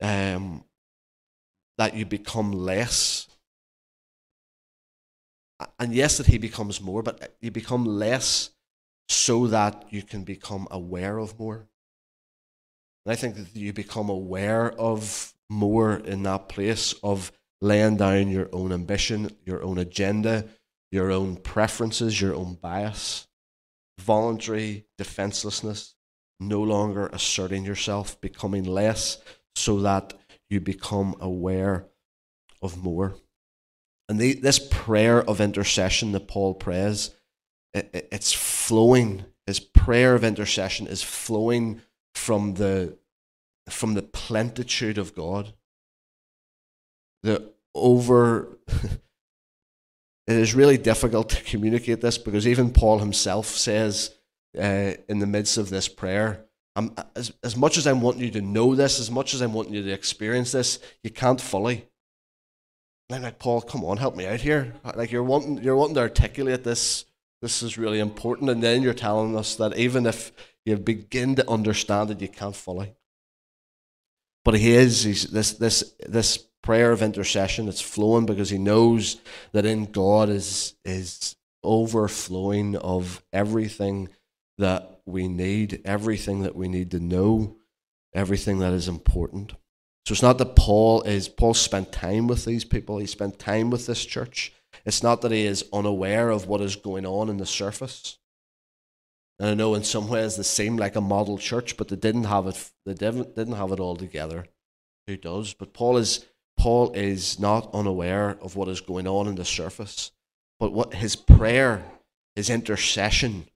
um, 0.00 0.64
that 1.78 1.94
you 1.94 2.06
become 2.06 2.52
less. 2.52 3.28
And 5.78 5.94
yes, 5.94 6.18
that 6.18 6.26
He 6.26 6.38
becomes 6.38 6.80
more, 6.80 7.02
but 7.02 7.22
uh, 7.22 7.26
you 7.40 7.50
become 7.50 7.84
less 7.84 8.50
so 9.08 9.46
that 9.46 9.86
you 9.90 10.02
can 10.02 10.24
become 10.24 10.66
aware 10.70 11.18
of 11.18 11.38
more. 11.38 11.66
And 13.04 13.12
I 13.12 13.16
think 13.16 13.36
that 13.36 13.54
you 13.54 13.72
become 13.72 14.08
aware 14.08 14.72
of 14.72 15.34
more 15.48 15.96
in 15.96 16.24
that 16.24 16.48
place 16.48 16.92
of 17.02 17.32
laying 17.60 17.96
down 17.96 18.28
your 18.28 18.48
own 18.52 18.72
ambition, 18.72 19.30
your 19.44 19.62
own 19.62 19.78
agenda, 19.78 20.44
your 20.90 21.10
own 21.10 21.36
preferences, 21.36 22.20
your 22.20 22.34
own 22.34 22.54
bias, 22.54 23.28
voluntary 24.00 24.86
defenselessness, 24.98 25.94
no 26.40 26.62
longer 26.62 27.06
asserting 27.08 27.64
yourself, 27.64 28.20
becoming 28.20 28.64
less 28.64 29.18
so 29.54 29.80
that 29.80 30.14
you 30.48 30.60
become 30.60 31.14
aware 31.20 31.86
of 32.62 32.82
more. 32.82 33.16
And 34.08 34.18
the, 34.18 34.34
this 34.34 34.58
prayer 34.58 35.22
of 35.22 35.40
intercession 35.40 36.12
that 36.12 36.28
Paul 36.28 36.54
prays, 36.54 37.10
it, 37.74 37.90
it, 37.92 38.08
it's 38.12 38.32
flowing. 38.32 39.24
His 39.46 39.60
prayer 39.60 40.14
of 40.14 40.24
intercession 40.24 40.86
is 40.86 41.02
flowing 41.02 41.82
from 42.14 42.54
the 42.54 42.98
from 43.68 43.94
the 43.94 44.02
plentitude 44.02 44.96
of 44.96 45.14
God. 45.14 45.54
The 47.24 47.52
over 47.74 48.58
it 50.26 50.36
is 50.36 50.54
really 50.54 50.78
difficult 50.78 51.30
to 51.30 51.42
communicate 51.42 52.00
this 52.00 52.18
because 52.18 52.46
even 52.46 52.72
Paul 52.72 53.00
himself 53.00 53.46
says 53.46 54.14
uh, 54.56 54.92
in 55.08 55.18
the 55.18 55.26
midst 55.26 55.58
of 55.58 55.70
this 55.70 55.88
prayer, 55.88 56.45
I'm, 56.76 56.94
as, 57.16 57.32
as 57.42 57.56
much 57.56 57.78
as 57.78 57.86
I'm 57.86 58.02
wanting 58.02 58.22
you 58.22 58.30
to 58.32 58.42
know 58.42 58.74
this, 58.74 59.00
as 59.00 59.10
much 59.10 59.32
as 59.32 59.40
I'm 59.40 59.54
wanting 59.54 59.74
you 59.74 59.82
to 59.82 59.90
experience 59.90 60.52
this, 60.52 60.78
you 61.02 61.10
can't 61.10 61.40
fully. 61.40 61.88
And 63.08 63.16
I'm 63.16 63.22
like, 63.22 63.38
Paul, 63.38 63.62
come 63.62 63.82
on, 63.84 63.96
help 63.96 64.14
me 64.14 64.26
out 64.26 64.40
here. 64.40 64.74
Like 64.94 65.10
you're 65.10 65.22
wanting, 65.22 65.62
you're 65.64 65.76
wanting 65.76 65.94
to 65.94 66.02
articulate 66.02 66.64
this. 66.64 67.06
This 67.40 67.62
is 67.62 67.78
really 67.78 67.98
important, 67.98 68.50
and 68.50 68.62
then 68.62 68.82
you're 68.82 68.94
telling 68.94 69.36
us 69.36 69.56
that 69.56 69.76
even 69.76 70.06
if 70.06 70.32
you 70.64 70.76
begin 70.76 71.34
to 71.36 71.48
understand 71.48 72.10
it, 72.10 72.20
you 72.20 72.28
can't 72.28 72.56
fully. 72.56 72.94
But 74.44 74.54
he 74.54 74.72
is 74.72 75.04
he's 75.04 75.24
this 75.24 75.52
this 75.52 75.94
this 76.06 76.38
prayer 76.62 76.92
of 76.92 77.02
intercession. 77.02 77.68
It's 77.68 77.80
flowing 77.80 78.26
because 78.26 78.50
he 78.50 78.58
knows 78.58 79.18
that 79.52 79.66
in 79.66 79.86
God 79.86 80.28
is 80.28 80.74
is 80.84 81.36
overflowing 81.62 82.76
of 82.76 83.22
everything 83.32 84.08
that 84.58 85.00
we 85.06 85.28
need, 85.28 85.80
everything 85.84 86.42
that 86.42 86.56
we 86.56 86.68
need 86.68 86.90
to 86.92 87.00
know, 87.00 87.56
everything 88.14 88.58
that 88.58 88.72
is 88.72 88.88
important. 88.88 89.52
So 90.06 90.12
it's 90.12 90.22
not 90.22 90.38
that 90.38 90.56
Paul 90.56 91.02
is 91.02 91.28
Paul 91.28 91.54
spent 91.54 91.92
time 91.92 92.26
with 92.26 92.44
these 92.44 92.64
people, 92.64 92.98
he 92.98 93.06
spent 93.06 93.38
time 93.38 93.70
with 93.70 93.86
this 93.86 94.04
church. 94.04 94.52
It's 94.84 95.02
not 95.02 95.22
that 95.22 95.32
he 95.32 95.46
is 95.46 95.64
unaware 95.72 96.30
of 96.30 96.46
what 96.46 96.60
is 96.60 96.76
going 96.76 97.06
on 97.06 97.28
in 97.28 97.38
the 97.38 97.46
surface. 97.46 98.18
And 99.38 99.48
I 99.50 99.54
know 99.54 99.74
in 99.74 99.84
some 99.84 100.08
ways 100.08 100.36
they 100.36 100.42
seem 100.42 100.76
like 100.76 100.96
a 100.96 101.00
model 101.00 101.38
church, 101.38 101.76
but 101.76 101.88
they 101.88 101.96
didn't 101.96 102.24
have 102.24 102.46
it. 102.46 102.70
They 102.86 102.94
didn't 102.94 103.34
didn't 103.34 103.56
have 103.56 103.72
it 103.72 103.80
all 103.80 103.96
together. 103.96 104.46
Who 105.06 105.16
does? 105.16 105.54
But 105.54 105.74
Paul 105.74 105.96
is 105.96 106.24
Paul 106.56 106.92
is 106.92 107.38
not 107.38 107.70
unaware 107.74 108.38
of 108.40 108.56
what 108.56 108.68
is 108.68 108.80
going 108.80 109.06
on 109.06 109.26
in 109.26 109.34
the 109.34 109.44
surface, 109.44 110.12
but 110.58 110.72
what 110.72 110.94
his 110.94 111.16
prayer, 111.16 111.84
his 112.34 112.48
intercession, 112.48 113.46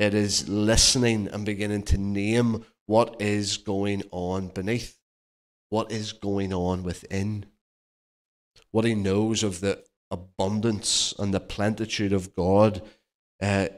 it 0.00 0.14
is 0.14 0.48
listening 0.48 1.28
and 1.28 1.44
beginning 1.44 1.82
to 1.84 1.98
name 1.98 2.64
what 2.86 3.20
is 3.20 3.58
going 3.58 4.02
on 4.10 4.48
beneath, 4.48 4.98
what 5.68 5.92
is 5.92 6.12
going 6.12 6.52
on 6.52 6.82
within, 6.82 7.46
what 8.70 8.84
he 8.84 8.94
knows 8.94 9.42
of 9.42 9.60
the 9.60 9.84
abundance 10.10 11.14
and 11.18 11.32
the 11.32 11.40
plenitude 11.40 12.12
of 12.12 12.34
God. 12.34 12.82
Uh, 13.40 13.68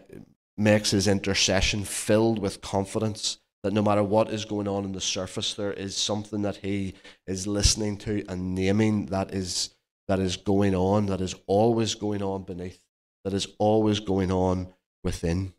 makes 0.56 0.90
his 0.90 1.08
intercession 1.08 1.84
filled 1.84 2.38
with 2.38 2.60
confidence 2.60 3.38
that 3.62 3.72
no 3.72 3.82
matter 3.82 4.02
what 4.02 4.30
is 4.30 4.44
going 4.44 4.68
on 4.68 4.84
in 4.84 4.92
the 4.92 5.00
surface, 5.00 5.54
there 5.54 5.72
is 5.72 5.96
something 5.96 6.42
that 6.42 6.56
he 6.56 6.94
is 7.26 7.46
listening 7.46 7.96
to 7.96 8.24
and 8.28 8.54
naming 8.54 9.06
that 9.06 9.32
is 9.32 9.74
that 10.08 10.18
is 10.18 10.36
going 10.36 10.74
on, 10.74 11.06
that 11.06 11.20
is 11.20 11.34
always 11.46 11.94
going 11.94 12.22
on 12.22 12.42
beneath, 12.42 12.82
that 13.24 13.32
is 13.32 13.46
always 13.58 14.00
going 14.00 14.32
on 14.32 14.68
within. 15.04 15.52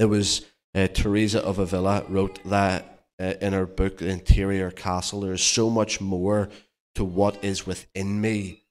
It 0.00 0.08
was 0.08 0.46
uh, 0.74 0.88
Teresa 0.88 1.44
of 1.44 1.58
Avila 1.58 2.06
wrote 2.08 2.42
that 2.46 3.04
uh, 3.20 3.34
in 3.42 3.52
her 3.52 3.66
book, 3.66 3.98
The 3.98 4.08
Interior 4.08 4.70
Castle. 4.70 5.20
There 5.20 5.34
is 5.34 5.42
so 5.42 5.68
much 5.68 6.00
more 6.00 6.48
to 6.94 7.04
what 7.04 7.44
is 7.44 7.66
within 7.66 8.18
me 8.18 8.62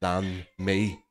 than 0.00 0.44
me. 0.58 1.04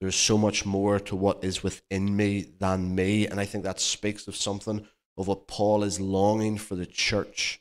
There's 0.00 0.16
so 0.16 0.38
much 0.38 0.64
more 0.64 0.98
to 1.00 1.14
what 1.14 1.44
is 1.44 1.62
within 1.62 2.16
me 2.16 2.46
than 2.58 2.94
me. 2.94 3.26
And 3.26 3.38
I 3.38 3.44
think 3.44 3.62
that 3.64 3.78
speaks 3.78 4.26
of 4.26 4.36
something 4.36 4.86
of 5.18 5.28
what 5.28 5.46
Paul 5.46 5.84
is 5.84 6.00
longing 6.00 6.56
for 6.56 6.76
the 6.76 6.86
church 6.86 7.60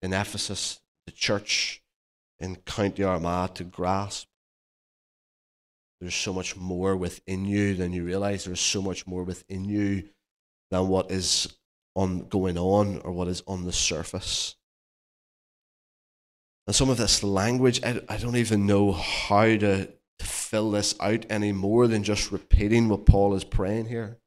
in 0.00 0.12
Ephesus, 0.12 0.78
the 1.06 1.12
church 1.12 1.82
in 2.38 2.54
County 2.54 3.02
Armagh 3.02 3.54
to 3.54 3.64
grasp. 3.64 4.28
There's 6.02 6.16
so 6.16 6.32
much 6.32 6.56
more 6.56 6.96
within 6.96 7.44
you 7.44 7.76
than 7.76 7.92
you 7.92 8.02
realize. 8.02 8.42
There's 8.42 8.58
so 8.58 8.82
much 8.82 9.06
more 9.06 9.22
within 9.22 9.64
you 9.64 10.08
than 10.68 10.88
what 10.88 11.12
is 11.12 11.54
on 11.94 12.26
going 12.26 12.58
on 12.58 13.00
or 13.04 13.12
what 13.12 13.28
is 13.28 13.44
on 13.46 13.64
the 13.64 13.72
surface. 13.72 14.56
And 16.66 16.74
some 16.74 16.90
of 16.90 16.96
this 16.96 17.22
language, 17.22 17.84
I, 17.84 18.00
I 18.08 18.16
don't 18.16 18.34
even 18.34 18.66
know 18.66 18.90
how 18.90 19.44
to, 19.44 19.86
to 19.86 20.26
fill 20.26 20.72
this 20.72 20.96
out 20.98 21.24
any 21.30 21.52
more 21.52 21.86
than 21.86 22.02
just 22.02 22.32
repeating 22.32 22.88
what 22.88 23.06
Paul 23.06 23.36
is 23.36 23.44
praying 23.44 23.86
here. 23.86 24.18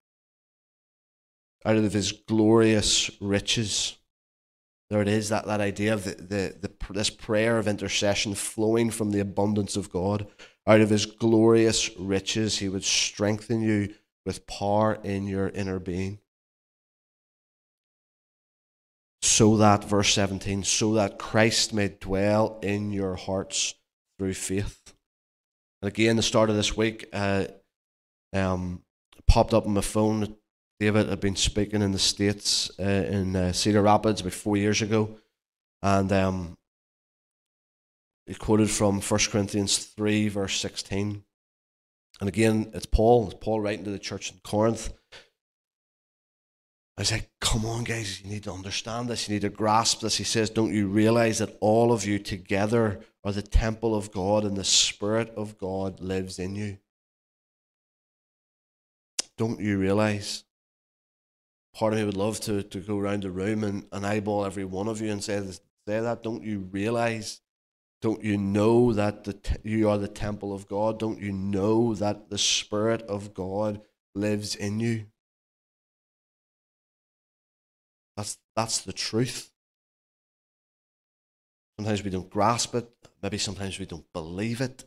Out 1.66 1.76
of 1.76 1.92
his 1.92 2.14
glorious 2.14 3.12
riches. 3.20 3.98
There 4.90 5.02
it 5.02 5.08
is, 5.08 5.30
that, 5.30 5.46
that 5.48 5.62
idea 5.62 5.94
of 5.94 6.04
the, 6.04 6.16
the, 6.16 6.56
the, 6.62 6.94
this 6.94 7.10
prayer 7.10 7.58
of 7.58 7.68
intercession 7.68 8.36
flowing 8.36 8.92
from 8.92 9.12
the 9.12 9.20
abundance 9.20 9.76
of 9.76 9.90
God. 9.90 10.28
Out 10.68 10.82
of 10.82 10.90
his 10.90 11.06
glorious 11.06 11.90
riches, 11.98 12.60
he 12.60 12.70
would 12.70 12.84
strengthen 12.84 13.62
you 13.62 13.94
with 14.26 14.48
power 14.48 15.00
in 15.04 15.28
your 15.28 15.50
inner 15.50 15.80
being 15.80 16.20
so 19.26 19.58
that, 19.58 19.84
verse 19.84 20.14
17, 20.14 20.64
so 20.64 20.94
that 20.94 21.18
Christ 21.18 21.74
may 21.74 21.90
dwell 21.90 22.60
in 22.62 22.92
your 22.92 23.16
hearts 23.16 23.74
through 24.18 24.36
faith. 24.36 24.94
And 25.82 25.90
again, 25.90 26.16
the 26.16 26.22
start 26.22 26.50
of 26.50 26.56
this 26.56 26.78
week, 26.78 27.10
uh, 27.12 27.46
um, 28.34 28.84
popped 29.28 29.54
up 29.54 29.66
on 29.66 29.74
my 29.74 29.82
phone. 29.82 30.38
David 30.80 31.08
had 31.08 31.20
been 31.22 31.36
speaking 31.36 31.82
in 31.82 31.92
the 31.92 32.00
States 32.00 32.70
uh, 32.80 32.84
in 32.84 33.36
uh, 33.36 33.54
Cedar 33.54 33.82
Rapids 33.82 34.22
about 34.22 34.34
four 34.34 34.58
years 34.58 34.82
ago. 34.82 35.18
And 35.82 36.12
um, 36.12 36.58
he 38.26 38.34
quoted 38.34 38.70
from 38.70 39.02
1 39.02 39.20
Corinthians 39.32 39.78
3, 39.78 40.30
verse 40.30 40.60
16. 40.60 41.24
And 42.20 42.30
again, 42.30 42.72
it's 42.74 42.86
Paul. 42.86 43.28
It's 43.28 43.38
Paul 43.40 43.62
writing 43.62 43.86
to 43.86 43.92
the 43.92 44.00
church 44.00 44.32
in 44.32 44.40
Corinth. 44.44 44.92
I 46.98 47.04
said, 47.04 47.28
come 47.42 47.66
on, 47.66 47.84
guys, 47.84 48.22
you 48.22 48.30
need 48.30 48.44
to 48.44 48.54
understand 48.54 49.10
this. 49.10 49.28
You 49.28 49.36
need 49.36 49.42
to 49.42 49.50
grasp 49.50 50.00
this. 50.00 50.16
He 50.16 50.24
says, 50.24 50.50
don't 50.50 50.74
you 50.74 50.88
realize 50.88 51.40
that 51.40 51.58
all 51.60 51.92
of 51.92 52.06
you 52.06 52.20
together 52.20 53.02
are 53.24 53.34
the 53.34 53.42
temple 53.42 53.94
of 53.96 54.12
God 54.14 54.46
and 54.46 54.56
the 54.56 54.64
Spirit 54.64 55.34
of 55.36 55.58
God 55.58 56.00
lives 56.00 56.40
in 56.40 56.56
you? 56.56 56.78
Don't 59.38 59.60
you 59.60 59.78
realize? 59.78 60.45
Part 61.76 61.92
of 61.92 62.00
me 62.00 62.06
would 62.06 62.16
love 62.16 62.40
to, 62.42 62.64
to 62.64 62.80
go 62.80 62.98
around 62.98 63.24
the 63.24 63.32
room 63.32 63.64
and, 63.66 63.86
and 63.92 64.06
eyeball 64.06 64.46
every 64.46 64.64
one 64.64 64.88
of 64.88 65.02
you 65.02 65.12
and 65.12 65.22
say, 65.22 65.42
say 65.42 66.00
that. 66.00 66.24
Don't 66.24 66.44
you 66.44 66.70
realize? 66.72 67.42
Don't 68.02 68.24
you 68.24 68.38
know 68.38 68.94
that 68.94 69.26
the 69.26 69.38
you 69.64 69.90
are 69.90 69.98
the 69.98 70.08
temple 70.08 70.54
of 70.54 70.68
God? 70.68 71.00
Don't 71.00 71.20
you 71.20 71.34
know 71.34 71.94
that 71.96 72.30
the 72.30 72.38
Spirit 72.38 73.02
of 73.04 73.34
God 73.34 73.82
lives 74.14 74.56
in 74.56 74.80
you? 74.80 75.08
That's, 78.16 78.38
that's 78.56 78.82
the 78.82 78.94
truth. 78.94 79.52
Sometimes 81.78 82.04
we 82.04 82.10
don't 82.10 82.30
grasp 82.30 82.74
it. 82.76 82.90
Maybe 83.22 83.38
sometimes 83.38 83.78
we 83.80 83.86
don't 83.86 84.06
believe 84.14 84.62
it. 84.62 84.86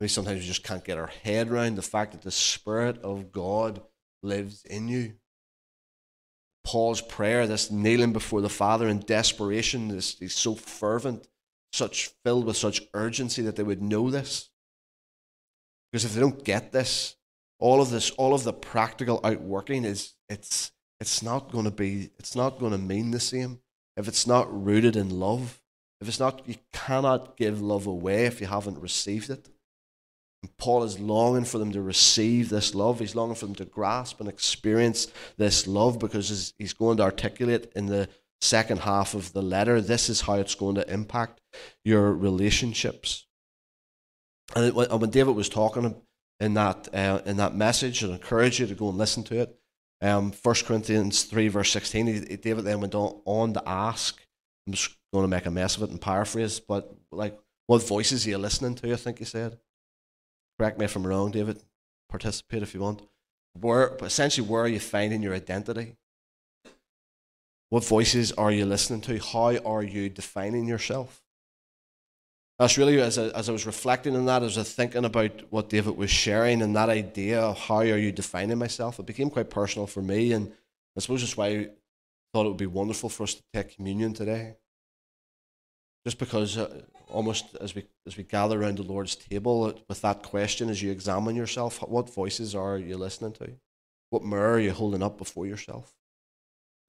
Maybe 0.00 0.08
sometimes 0.08 0.40
we 0.40 0.46
just 0.46 0.64
can't 0.64 0.84
get 0.84 0.96
our 0.96 1.12
head 1.22 1.50
around 1.50 1.74
the 1.74 1.82
fact 1.82 2.12
that 2.12 2.22
the 2.22 2.30
Spirit 2.30 2.98
of 3.02 3.30
God 3.30 3.82
lives 4.22 4.64
in 4.64 4.88
you. 4.88 5.14
Paul's 6.64 7.00
prayer, 7.00 7.46
this 7.46 7.70
kneeling 7.70 8.12
before 8.12 8.40
the 8.40 8.48
Father 8.48 8.88
in 8.88 9.00
desperation, 9.00 9.88
this 9.88 10.14
is 10.14 10.18
he's 10.18 10.34
so 10.34 10.54
fervent, 10.54 11.26
such 11.72 12.10
filled 12.24 12.46
with 12.46 12.56
such 12.56 12.82
urgency 12.94 13.42
that 13.42 13.56
they 13.56 13.62
would 13.62 13.82
know 13.82 14.10
this. 14.10 14.50
Because 15.90 16.04
if 16.04 16.14
they 16.14 16.20
don't 16.20 16.44
get 16.44 16.72
this, 16.72 17.16
all 17.58 17.80
of 17.80 17.90
this, 17.90 18.10
all 18.12 18.34
of 18.34 18.44
the 18.44 18.52
practical 18.52 19.20
outworking 19.24 19.84
is 19.84 20.14
it's 20.28 20.72
it's 21.00 21.22
not 21.22 21.50
going 21.50 21.64
to 21.64 21.70
be, 21.72 22.10
it's 22.18 22.36
not 22.36 22.60
going 22.60 22.70
to 22.70 22.78
mean 22.78 23.10
the 23.10 23.18
same 23.18 23.58
if 23.96 24.06
it's 24.06 24.26
not 24.26 24.46
rooted 24.64 24.96
in 24.96 25.10
love. 25.10 25.60
If 26.00 26.08
it's 26.08 26.20
not, 26.20 26.48
you 26.48 26.56
cannot 26.72 27.36
give 27.36 27.60
love 27.60 27.86
away 27.86 28.26
if 28.26 28.40
you 28.40 28.46
haven't 28.46 28.78
received 28.78 29.30
it. 29.30 29.48
Paul 30.58 30.82
is 30.82 30.98
longing 30.98 31.44
for 31.44 31.58
them 31.58 31.72
to 31.72 31.82
receive 31.82 32.48
this 32.48 32.74
love. 32.74 32.98
He's 32.98 33.14
longing 33.14 33.36
for 33.36 33.46
them 33.46 33.54
to 33.56 33.64
grasp 33.64 34.20
and 34.20 34.28
experience 34.28 35.06
this 35.36 35.66
love 35.66 35.98
because 35.98 36.52
he's 36.58 36.72
going 36.72 36.96
to 36.96 37.04
articulate 37.04 37.70
in 37.76 37.86
the 37.86 38.08
second 38.40 38.80
half 38.80 39.14
of 39.14 39.32
the 39.32 39.42
letter 39.42 39.80
this 39.80 40.08
is 40.08 40.22
how 40.22 40.34
it's 40.34 40.56
going 40.56 40.74
to 40.74 40.92
impact 40.92 41.40
your 41.84 42.12
relationships. 42.12 43.26
And 44.56 44.74
when 44.74 45.10
David 45.10 45.36
was 45.36 45.48
talking 45.48 45.94
in 46.40 46.54
that, 46.54 46.88
uh, 46.92 47.20
in 47.24 47.36
that 47.36 47.54
message, 47.54 48.02
I 48.02 48.08
encourage 48.08 48.58
you 48.58 48.66
to 48.66 48.74
go 48.74 48.88
and 48.88 48.98
listen 48.98 49.22
to 49.24 49.40
it. 49.40 49.58
Um, 50.02 50.32
1 50.42 50.54
Corinthians 50.66 51.22
3, 51.22 51.48
verse 51.48 51.70
16, 51.70 52.06
he, 52.06 52.36
David 52.36 52.64
then 52.64 52.80
went 52.80 52.96
on, 52.96 53.20
on 53.24 53.54
to 53.54 53.62
ask, 53.64 54.20
I'm 54.66 54.72
just 54.72 54.96
going 55.12 55.22
to 55.22 55.28
make 55.28 55.46
a 55.46 55.50
mess 55.50 55.76
of 55.76 55.84
it 55.84 55.90
and 55.90 56.00
paraphrase, 56.00 56.58
but 56.58 56.92
like, 57.12 57.38
what 57.68 57.86
voices 57.86 58.26
are 58.26 58.30
you 58.30 58.38
listening 58.38 58.74
to? 58.76 58.92
I 58.92 58.96
think 58.96 59.20
he 59.20 59.24
said. 59.24 59.58
Correct 60.62 60.78
me 60.78 60.84
if 60.84 60.94
I'm 60.94 61.04
wrong, 61.04 61.32
David. 61.32 61.60
Participate 62.08 62.62
if 62.62 62.72
you 62.72 62.78
want. 62.78 63.02
Where, 63.60 63.96
essentially, 64.00 64.46
where 64.46 64.62
are 64.62 64.68
you 64.68 64.78
finding 64.78 65.20
your 65.20 65.34
identity? 65.34 65.96
What 67.68 67.84
voices 67.84 68.30
are 68.30 68.52
you 68.52 68.64
listening 68.64 69.00
to? 69.00 69.18
How 69.18 69.56
are 69.64 69.82
you 69.82 70.08
defining 70.08 70.68
yourself? 70.68 71.20
That's 72.60 72.78
really 72.78 73.00
as 73.00 73.18
I, 73.18 73.30
as 73.30 73.48
I 73.48 73.52
was 73.52 73.66
reflecting 73.66 74.14
on 74.14 74.26
that, 74.26 74.44
as 74.44 74.56
I 74.56 74.60
was 74.60 74.72
thinking 74.72 75.04
about 75.04 75.32
what 75.50 75.68
David 75.68 75.96
was 75.96 76.12
sharing 76.12 76.62
and 76.62 76.76
that 76.76 76.90
idea 76.90 77.40
of 77.40 77.58
how 77.58 77.78
are 77.78 77.98
you 77.98 78.12
defining 78.12 78.58
myself, 78.58 79.00
it 79.00 79.06
became 79.06 79.30
quite 79.30 79.50
personal 79.50 79.88
for 79.88 80.00
me. 80.00 80.30
And 80.30 80.52
I 80.96 81.00
suppose 81.00 81.22
that's 81.22 81.36
why 81.36 81.46
I 81.48 81.68
thought 82.32 82.46
it 82.46 82.50
would 82.50 82.56
be 82.56 82.66
wonderful 82.66 83.08
for 83.08 83.24
us 83.24 83.34
to 83.34 83.42
take 83.52 83.74
communion 83.74 84.14
today. 84.14 84.54
Just 86.04 86.18
because, 86.18 86.58
uh, 86.58 86.82
almost 87.08 87.56
as 87.60 87.74
we 87.74 87.84
as 88.06 88.16
we 88.16 88.24
gather 88.24 88.60
around 88.60 88.78
the 88.78 88.82
Lord's 88.82 89.14
table, 89.14 89.64
uh, 89.64 89.72
with 89.88 90.00
that 90.02 90.22
question, 90.22 90.68
as 90.68 90.82
you 90.82 90.90
examine 90.90 91.36
yourself, 91.36 91.78
what 91.82 92.12
voices 92.12 92.54
are 92.54 92.76
you 92.76 92.96
listening 92.96 93.32
to? 93.34 93.52
What 94.10 94.24
mirror 94.24 94.54
are 94.54 94.60
you 94.60 94.72
holding 94.72 95.02
up 95.02 95.16
before 95.16 95.46
yourself? 95.46 95.94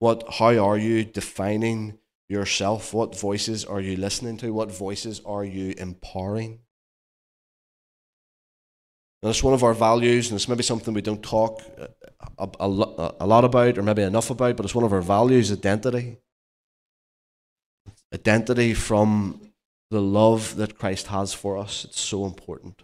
What, 0.00 0.24
how 0.34 0.58
are 0.58 0.76
you 0.76 1.04
defining 1.04 1.98
yourself? 2.28 2.92
What 2.92 3.18
voices 3.18 3.64
are 3.64 3.80
you 3.80 3.96
listening 3.96 4.36
to? 4.38 4.52
What 4.52 4.72
voices 4.72 5.20
are 5.24 5.44
you 5.44 5.74
empowering? 5.78 6.58
And 9.22 9.30
it's 9.30 9.42
one 9.42 9.54
of 9.54 9.62
our 9.62 9.72
values, 9.72 10.28
and 10.28 10.36
it's 10.36 10.48
maybe 10.48 10.62
something 10.62 10.92
we 10.92 11.00
don't 11.00 11.22
talk 11.22 11.62
a, 12.36 12.48
a, 12.60 13.14
a 13.20 13.26
lot 13.26 13.44
about, 13.44 13.78
or 13.78 13.82
maybe 13.82 14.02
enough 14.02 14.28
about, 14.28 14.56
but 14.56 14.66
it's 14.66 14.74
one 14.74 14.84
of 14.84 14.92
our 14.92 15.00
values 15.00 15.50
identity. 15.50 16.18
Identity 18.14 18.74
from 18.74 19.40
the 19.90 20.00
love 20.00 20.54
that 20.56 20.78
Christ 20.78 21.08
has 21.08 21.34
for 21.34 21.58
us. 21.58 21.84
It's 21.84 22.00
so 22.00 22.24
important. 22.24 22.82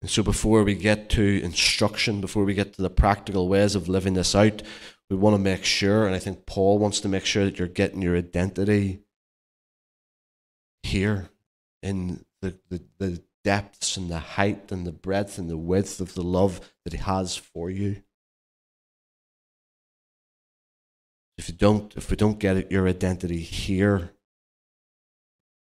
And 0.00 0.10
so, 0.10 0.22
before 0.22 0.62
we 0.62 0.76
get 0.76 1.10
to 1.10 1.42
instruction, 1.42 2.20
before 2.20 2.44
we 2.44 2.54
get 2.54 2.74
to 2.74 2.82
the 2.82 2.88
practical 2.88 3.48
ways 3.48 3.74
of 3.74 3.88
living 3.88 4.14
this 4.14 4.36
out, 4.36 4.62
we 5.10 5.16
want 5.16 5.34
to 5.34 5.42
make 5.42 5.64
sure, 5.64 6.06
and 6.06 6.14
I 6.14 6.20
think 6.20 6.46
Paul 6.46 6.78
wants 6.78 7.00
to 7.00 7.08
make 7.08 7.26
sure 7.26 7.44
that 7.44 7.58
you're 7.58 7.66
getting 7.66 8.00
your 8.00 8.16
identity 8.16 9.00
here 10.84 11.28
in 11.82 12.24
the, 12.40 12.56
the, 12.70 12.82
the 12.98 13.22
depths 13.42 13.96
and 13.96 14.08
the 14.08 14.20
height 14.20 14.70
and 14.70 14.86
the 14.86 14.92
breadth 14.92 15.38
and 15.38 15.50
the 15.50 15.58
width 15.58 16.00
of 16.00 16.14
the 16.14 16.22
love 16.22 16.60
that 16.84 16.92
he 16.92 17.00
has 17.00 17.36
for 17.36 17.68
you. 17.68 18.02
If 21.40 21.48
you 21.48 21.54
don't, 21.54 21.96
if 21.96 22.10
we 22.10 22.18
don't 22.18 22.38
get 22.38 22.70
your 22.70 22.86
identity 22.86 23.38
here, 23.40 24.10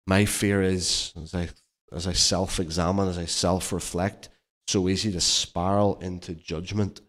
my 0.07 0.25
fear 0.25 0.63
is 0.63 1.13
as 1.15 1.35
I 1.35 1.49
as 1.93 2.07
I 2.07 2.13
self-examine, 2.13 3.07
as 3.07 3.19
I 3.19 3.25
self-reflect, 3.25 4.29
so 4.65 4.89
easy 4.89 5.11
to 5.11 5.21
spiral 5.21 5.99
into 5.99 6.33
judgment 6.33 7.01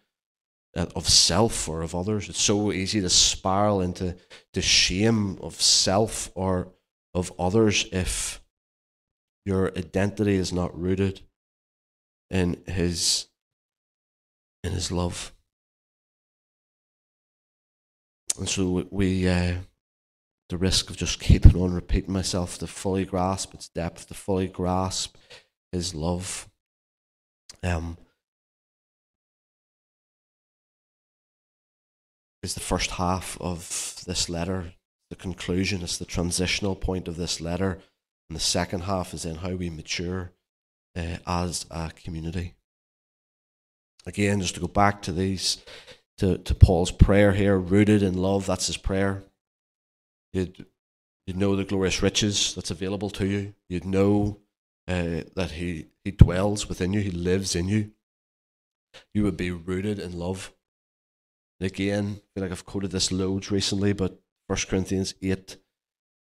uh, 0.77 0.85
of 0.95 1.09
self 1.09 1.67
or 1.67 1.81
of 1.81 1.95
others. 1.95 2.29
It's 2.29 2.43
so 2.43 2.71
easy 2.71 3.01
to 3.01 3.09
spiral 3.09 3.81
into 3.81 4.17
the 4.53 4.61
shame 4.61 5.39
of 5.41 5.63
self 5.63 6.31
or 6.35 6.69
of 7.15 7.33
others 7.39 7.87
if 7.91 8.43
your 9.47 9.73
identity 9.79 10.35
is 10.35 10.53
not 10.53 10.79
rooted 10.79 11.23
in 12.29 12.63
his 12.67 13.29
in 14.63 14.73
his 14.73 14.93
love. 14.93 15.33
And 18.39 18.49
so 18.49 18.87
we 18.91 19.29
uh, 19.29 19.55
the 20.49 20.57
risk 20.57 20.89
of 20.91 20.97
just 20.97 21.21
keeping 21.21 21.57
on 21.61 21.75
repeating 21.75 22.13
myself 22.13 22.59
to 22.59 22.67
fully 22.67 23.05
grasp 23.05 23.53
its 23.53 23.69
depth, 23.69 24.09
to 24.09 24.15
fully 24.15 24.47
grasp 24.47 25.17
his 25.73 25.95
love. 25.95 26.49
Um, 27.63 27.99
is 32.43 32.55
the 32.55 32.61
first 32.61 32.93
half 32.93 33.37
of 33.41 34.03
this 34.07 34.29
letter, 34.29 34.73
the 35.11 35.17
conclusion, 35.17 35.83
it's 35.83 35.99
the 35.99 36.05
transitional 36.05 36.77
point 36.77 37.09
of 37.09 37.17
this 37.17 37.41
letter. 37.41 37.81
And 38.31 38.37
the 38.37 38.41
second 38.41 38.83
half 38.83 39.13
is 39.13 39.25
in 39.25 39.37
how 39.37 39.55
we 39.55 39.71
mature 39.71 40.33
uh, 40.97 41.17
as 41.27 41.67
a 41.71 41.91
community. 41.91 42.55
Again, 44.07 44.41
just 44.41 44.55
to 44.55 44.61
go 44.61 44.69
back 44.69 45.03
to 45.03 45.13
these, 45.13 45.59
to, 46.19 46.39
to 46.39 46.55
Paul's 46.55 46.91
prayer 46.91 47.33
here, 47.33 47.59
rooted 47.59 48.03
in 48.03 48.15
love, 48.15 48.47
that's 48.47 48.67
his 48.67 48.77
prayer. 48.77 49.23
You'd, 50.33 50.67
You'd 51.29 51.37
know 51.37 51.57
the 51.57 51.65
glorious 51.65 52.03
riches 52.03 52.55
that's 52.55 52.71
available 52.71 53.11
to 53.11 53.27
you. 53.27 53.53
You'd 53.69 53.85
know 53.85 54.39
uh, 54.89 55.25
that 55.37 55.51
he, 55.51 55.89
he 56.03 56.11
dwells 56.11 56.71
within 56.71 56.95
you, 56.95 57.03
He 57.03 57.11
lives 57.11 57.55
in 57.55 57.69
you. 57.69 57.91
You 59.13 59.25
would 59.25 59.37
be 59.37 59.51
rooted 59.51 59.99
in 59.99 60.19
love. 60.19 60.55
And 61.61 61.71
again, 61.71 62.17
I 62.17 62.25
feel 62.33 62.45
like 62.45 62.51
I've 62.51 62.65
quoted 62.65 62.93
this 62.93 63.13
loads 63.13 63.51
recently, 63.51 63.93
but 63.93 64.19
1 64.47 64.59
Corinthians 64.71 65.13
8, 65.21 65.59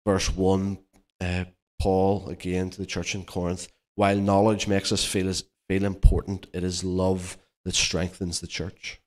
verse 0.06 0.30
1, 0.30 0.78
uh, 1.22 1.46
Paul, 1.80 2.28
again 2.28 2.70
to 2.72 2.78
the 2.78 2.86
church 2.86 3.16
in 3.16 3.24
Corinth, 3.24 3.70
while 3.96 4.18
knowledge 4.18 4.68
makes 4.68 4.92
us 4.92 5.06
feel, 5.06 5.30
as, 5.30 5.46
feel 5.70 5.86
important, 5.86 6.48
it 6.52 6.66
is 6.66 6.84
love 6.84 7.38
that 7.64 7.76
strengthens 7.76 8.42
the 8.42 8.48
church. 8.48 9.00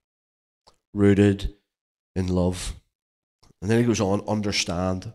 Rooted 0.95 1.55
in 2.17 2.29
love. 2.29 2.75
And 3.63 3.71
then 3.71 3.79
he 3.79 3.85
goes 3.85 4.01
on, 4.01 4.23
understand. 4.27 5.13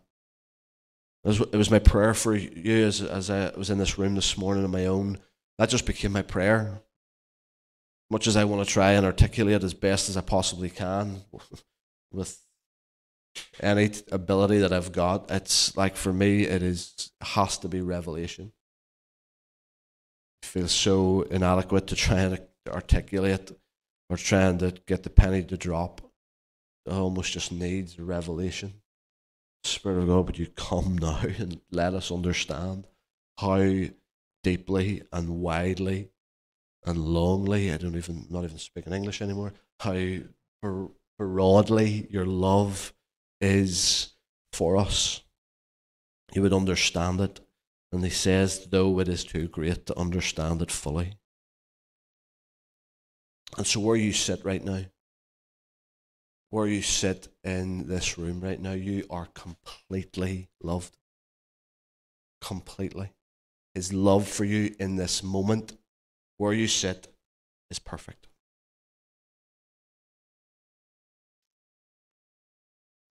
It 1.24 1.56
was, 1.56 1.72
my 1.72 1.80
prayer 1.80 2.14
for 2.14 2.36
you 2.36 2.86
as, 2.86 3.02
as 3.02 3.32
I 3.32 3.52
was 3.58 3.72
in 3.72 3.80
this 3.80 3.98
room 3.98 4.14
this 4.14 4.38
morning 4.38 4.64
on 4.64 4.70
my 4.70 4.86
own. 4.86 5.18
That 5.58 5.70
just 5.70 5.88
became 5.88 6.12
my 6.12 6.22
prayer. 6.22 6.82
Much 8.12 8.28
as 8.28 8.38
I 8.38 8.44
want 8.44 8.66
to 8.66 8.72
try 8.72 8.92
and 8.92 9.06
articulate 9.06 9.64
as 9.64 9.74
best 9.74 10.08
as 10.08 10.18
I 10.18 10.22
possibly 10.22 10.70
can 10.70 11.22
with 12.12 12.40
any 13.60 13.90
ability 14.12 14.60
that 14.60 14.72
I've 14.72 14.92
got, 14.92 15.32
it's 15.32 15.76
like 15.76 15.96
for 15.96 16.14
me, 16.14 16.44
it 16.44 16.62
is 16.62 17.12
has 17.22 17.58
to 17.60 17.68
be 17.68 17.82
revelation. 17.82 18.52
I 20.44 20.46
feel 20.46 20.68
so 20.68 21.24
inadequate 21.24 21.88
to 21.88 21.96
try 21.96 22.20
and 22.20 22.40
articulate 22.70 23.52
or 24.10 24.18
trying 24.18 24.58
to 24.60 24.74
get 24.86 25.04
the 25.04 25.10
penny 25.10 25.44
to 25.44 25.58
drop. 25.58 26.02
Almost 26.90 27.34
just 27.34 27.52
needs 27.52 27.98
a 27.98 28.04
revelation. 28.04 28.74
Spirit 29.64 30.04
of 30.04 30.08
God, 30.08 30.28
would 30.28 30.38
you 30.38 30.48
come 30.48 30.98
now 31.02 31.22
and 31.22 31.60
let 31.72 31.94
us 31.94 32.12
understand 32.12 32.86
how 33.40 33.86
deeply 34.44 35.02
and 35.12 35.42
widely 35.42 36.10
and 36.86 36.98
longly, 36.98 37.74
I 37.74 37.78
don't 37.78 37.98
even, 37.98 38.28
not 38.30 38.44
even 38.44 38.60
speaking 38.60 38.94
English 38.94 39.22
anymore, 39.22 39.54
how 39.80 40.20
broadly 41.18 42.08
your 42.12 42.26
love 42.26 42.94
is 43.42 44.14
for 44.54 44.78
us. 44.78 45.22
You 46.34 46.42
would 46.44 46.54
understand 46.54 47.22
it. 47.22 47.40
And 47.92 48.04
he 48.04 48.10
says, 48.10 48.68
though 48.68 49.00
it 49.00 49.08
is 49.08 49.24
too 49.24 49.48
great 49.48 49.86
to 49.88 49.98
understand 49.98 50.62
it 50.62 50.72
fully. 50.72 51.18
And 53.58 53.66
so, 53.66 53.80
where 53.80 53.96
you 53.96 54.12
sit 54.12 54.44
right 54.44 54.64
now, 54.64 54.82
where 56.50 56.68
you 56.68 56.82
sit 56.82 57.30
in 57.44 57.88
this 57.88 58.18
room 58.18 58.42
right 58.42 58.60
now, 58.60 58.74
you 58.74 59.06
are 59.10 59.28
completely 59.34 60.50
loved. 60.62 60.98
Completely. 62.42 63.14
His 63.74 63.92
love 63.94 64.28
for 64.28 64.46
you 64.46 64.76
in 64.80 64.96
this 64.96 65.24
moment, 65.24 65.78
where 66.38 66.54
you 66.54 66.68
sit, 66.68 67.08
is 67.72 67.80
perfect. 67.80 68.28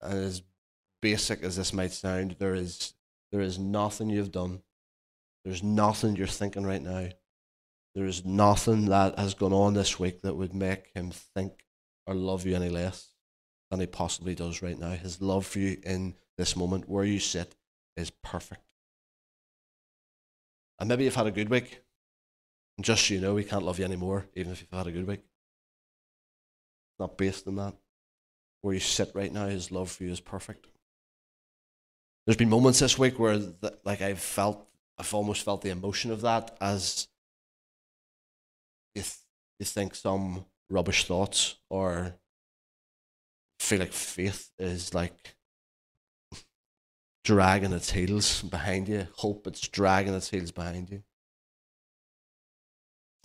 And 0.02 0.24
as 0.26 0.42
basic 1.02 1.44
as 1.44 1.56
this 1.56 1.74
might 1.74 1.92
sound, 1.92 2.36
there 2.40 2.56
is, 2.56 2.94
there 3.32 3.42
is 3.42 3.60
nothing 3.60 4.10
you've 4.10 4.32
done. 4.32 4.62
There's 5.46 5.64
nothing 5.64 6.16
you're 6.16 6.28
thinking 6.28 6.66
right 6.66 6.82
now. 6.82 7.10
There 7.94 8.06
is 8.06 8.26
nothing 8.26 8.86
that 8.86 9.20
has 9.20 9.34
gone 9.34 9.54
on 9.54 9.74
this 9.74 10.00
week 10.00 10.22
that 10.22 10.36
would 10.36 10.54
make 10.54 10.92
him 10.96 11.12
think 11.12 11.66
or 12.08 12.16
love 12.16 12.46
you 12.46 12.56
any 12.56 12.70
less 12.70 13.10
than 13.70 13.80
he 13.80 13.86
possibly 13.86 14.34
does 14.34 14.62
right 14.62 14.80
now. 14.80 14.92
His 14.92 15.22
love 15.22 15.46
for 15.46 15.60
you 15.60 15.78
in 15.84 16.16
this 16.38 16.56
moment, 16.56 16.88
where 16.88 17.04
you 17.04 17.20
sit, 17.20 17.56
is 17.98 18.10
perfect. 18.10 18.62
And 20.80 20.88
maybe 20.88 21.04
you've 21.04 21.16
had 21.16 21.28
a 21.28 21.32
good 21.32 21.50
week. 21.50 21.82
And 22.78 22.86
just 22.86 23.06
so 23.06 23.14
you 23.14 23.20
know, 23.20 23.36
he 23.36 23.44
can't 23.44 23.66
love 23.66 23.78
you 23.78 23.86
anymore, 23.86 24.26
even 24.36 24.52
if 24.52 24.62
you've 24.62 24.78
had 24.78 24.88
a 24.88 24.92
good 24.92 25.08
week. 25.08 25.22
Not 26.98 27.18
based 27.18 27.48
on 27.48 27.58
that. 27.58 27.76
Where 28.62 28.74
you 28.74 28.80
sit 28.80 29.12
right 29.14 29.32
now, 29.32 29.48
his 29.48 29.72
love 29.72 29.92
for 29.92 30.04
you 30.06 30.12
is 30.12 30.20
perfect. 30.22 30.68
There's 32.26 32.38
been 32.38 32.50
moments 32.50 32.80
this 32.80 32.98
week 32.98 33.20
where, 33.20 33.38
the, 33.38 33.78
like, 33.84 34.02
I've 34.02 34.20
felt, 34.20 34.66
I've 34.98 35.14
almost 35.14 35.44
felt 35.44 35.62
the 35.62 35.72
emotion 35.72 36.12
of 36.12 36.22
that 36.22 36.56
as 36.62 37.08
you, 38.96 39.02
th- 39.02 39.18
you 39.60 39.66
think 39.66 39.96
some 39.96 40.46
rubbish 40.70 41.06
thoughts 41.06 41.58
or 41.70 42.16
feel 43.60 43.80
like 43.80 43.94
faith 43.94 44.52
is 44.58 44.94
like 44.94 45.36
dragging 47.24 47.74
its 47.74 47.92
heels 47.92 48.42
behind 48.42 48.88
you. 48.88 49.08
Hope 49.18 49.48
it's 49.48 49.68
dragging 49.68 50.14
its 50.14 50.30
heels 50.30 50.52
behind 50.52 50.90
you. 50.90 51.04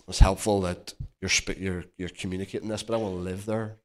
It's 0.07 0.19
helpful 0.19 0.61
that 0.61 0.93
you're 1.21 1.31
you're 1.57 1.83
you're 1.97 2.09
communicating 2.09 2.69
this, 2.69 2.83
but 2.83 2.93
I 2.93 2.97
want 2.97 3.15
to 3.15 3.21
live 3.21 3.45
there. 3.45 3.77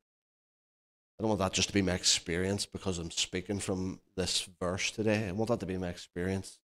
I 1.18 1.22
don't 1.22 1.30
want 1.30 1.40
that 1.40 1.52
just 1.52 1.68
to 1.68 1.74
be 1.74 1.82
my 1.82 1.92
experience 1.92 2.64
because 2.66 2.98
I'm 2.98 3.10
speaking 3.10 3.58
from 3.58 4.00
this 4.16 4.48
verse 4.60 4.90
today. 4.90 5.28
I 5.28 5.32
want 5.32 5.48
that 5.50 5.60
to 5.60 5.66
be 5.66 5.76
my 5.76 5.88
experience. 5.88 6.58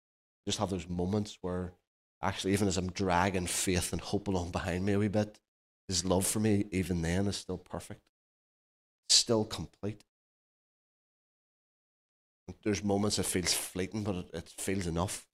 Just 0.46 0.58
have 0.58 0.70
those 0.70 0.88
moments 0.88 1.38
where 1.42 1.72
actually, 2.22 2.52
even 2.52 2.68
as 2.68 2.76
I'm 2.76 2.90
dragging 2.92 3.46
faith 3.46 3.92
and 3.92 4.00
hope 4.00 4.28
along 4.28 4.50
behind 4.50 4.84
me 4.84 4.92
a 4.94 4.98
wee 4.98 5.08
bit, 5.08 5.38
his 5.88 6.04
love 6.04 6.26
for 6.26 6.40
me, 6.40 6.66
even 6.70 7.02
then, 7.02 7.26
is 7.26 7.36
still 7.36 7.58
perfect, 7.58 8.02
still 9.08 9.44
complete. 9.44 10.04
There's 12.64 12.82
moments 12.82 13.18
it 13.18 13.26
feels 13.26 13.54
fleeting, 13.54 14.04
but 14.04 14.16
it, 14.16 14.30
it 14.34 14.48
feels 14.58 14.86
enough. 14.86 15.26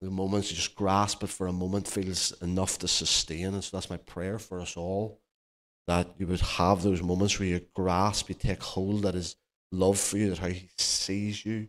The 0.00 0.10
moments 0.10 0.50
you 0.50 0.56
just 0.56 0.74
grasp 0.74 1.22
it 1.22 1.28
for 1.28 1.46
a 1.46 1.52
moment 1.52 1.88
feels 1.88 2.32
enough 2.42 2.78
to 2.78 2.88
sustain. 2.88 3.54
And 3.54 3.64
so 3.64 3.76
that's 3.76 3.90
my 3.90 3.96
prayer 3.96 4.38
for 4.38 4.60
us 4.60 4.76
all 4.76 5.20
that 5.86 6.08
you 6.18 6.26
would 6.26 6.40
have 6.40 6.82
those 6.82 7.02
moments 7.02 7.38
where 7.38 7.48
you 7.48 7.60
grasp, 7.74 8.28
you 8.28 8.34
take 8.34 8.62
hold 8.62 9.02
that 9.02 9.14
his 9.14 9.36
love 9.72 9.98
for 9.98 10.18
you, 10.18 10.30
that 10.30 10.38
how 10.38 10.48
he 10.48 10.70
sees 10.78 11.44
you 11.44 11.68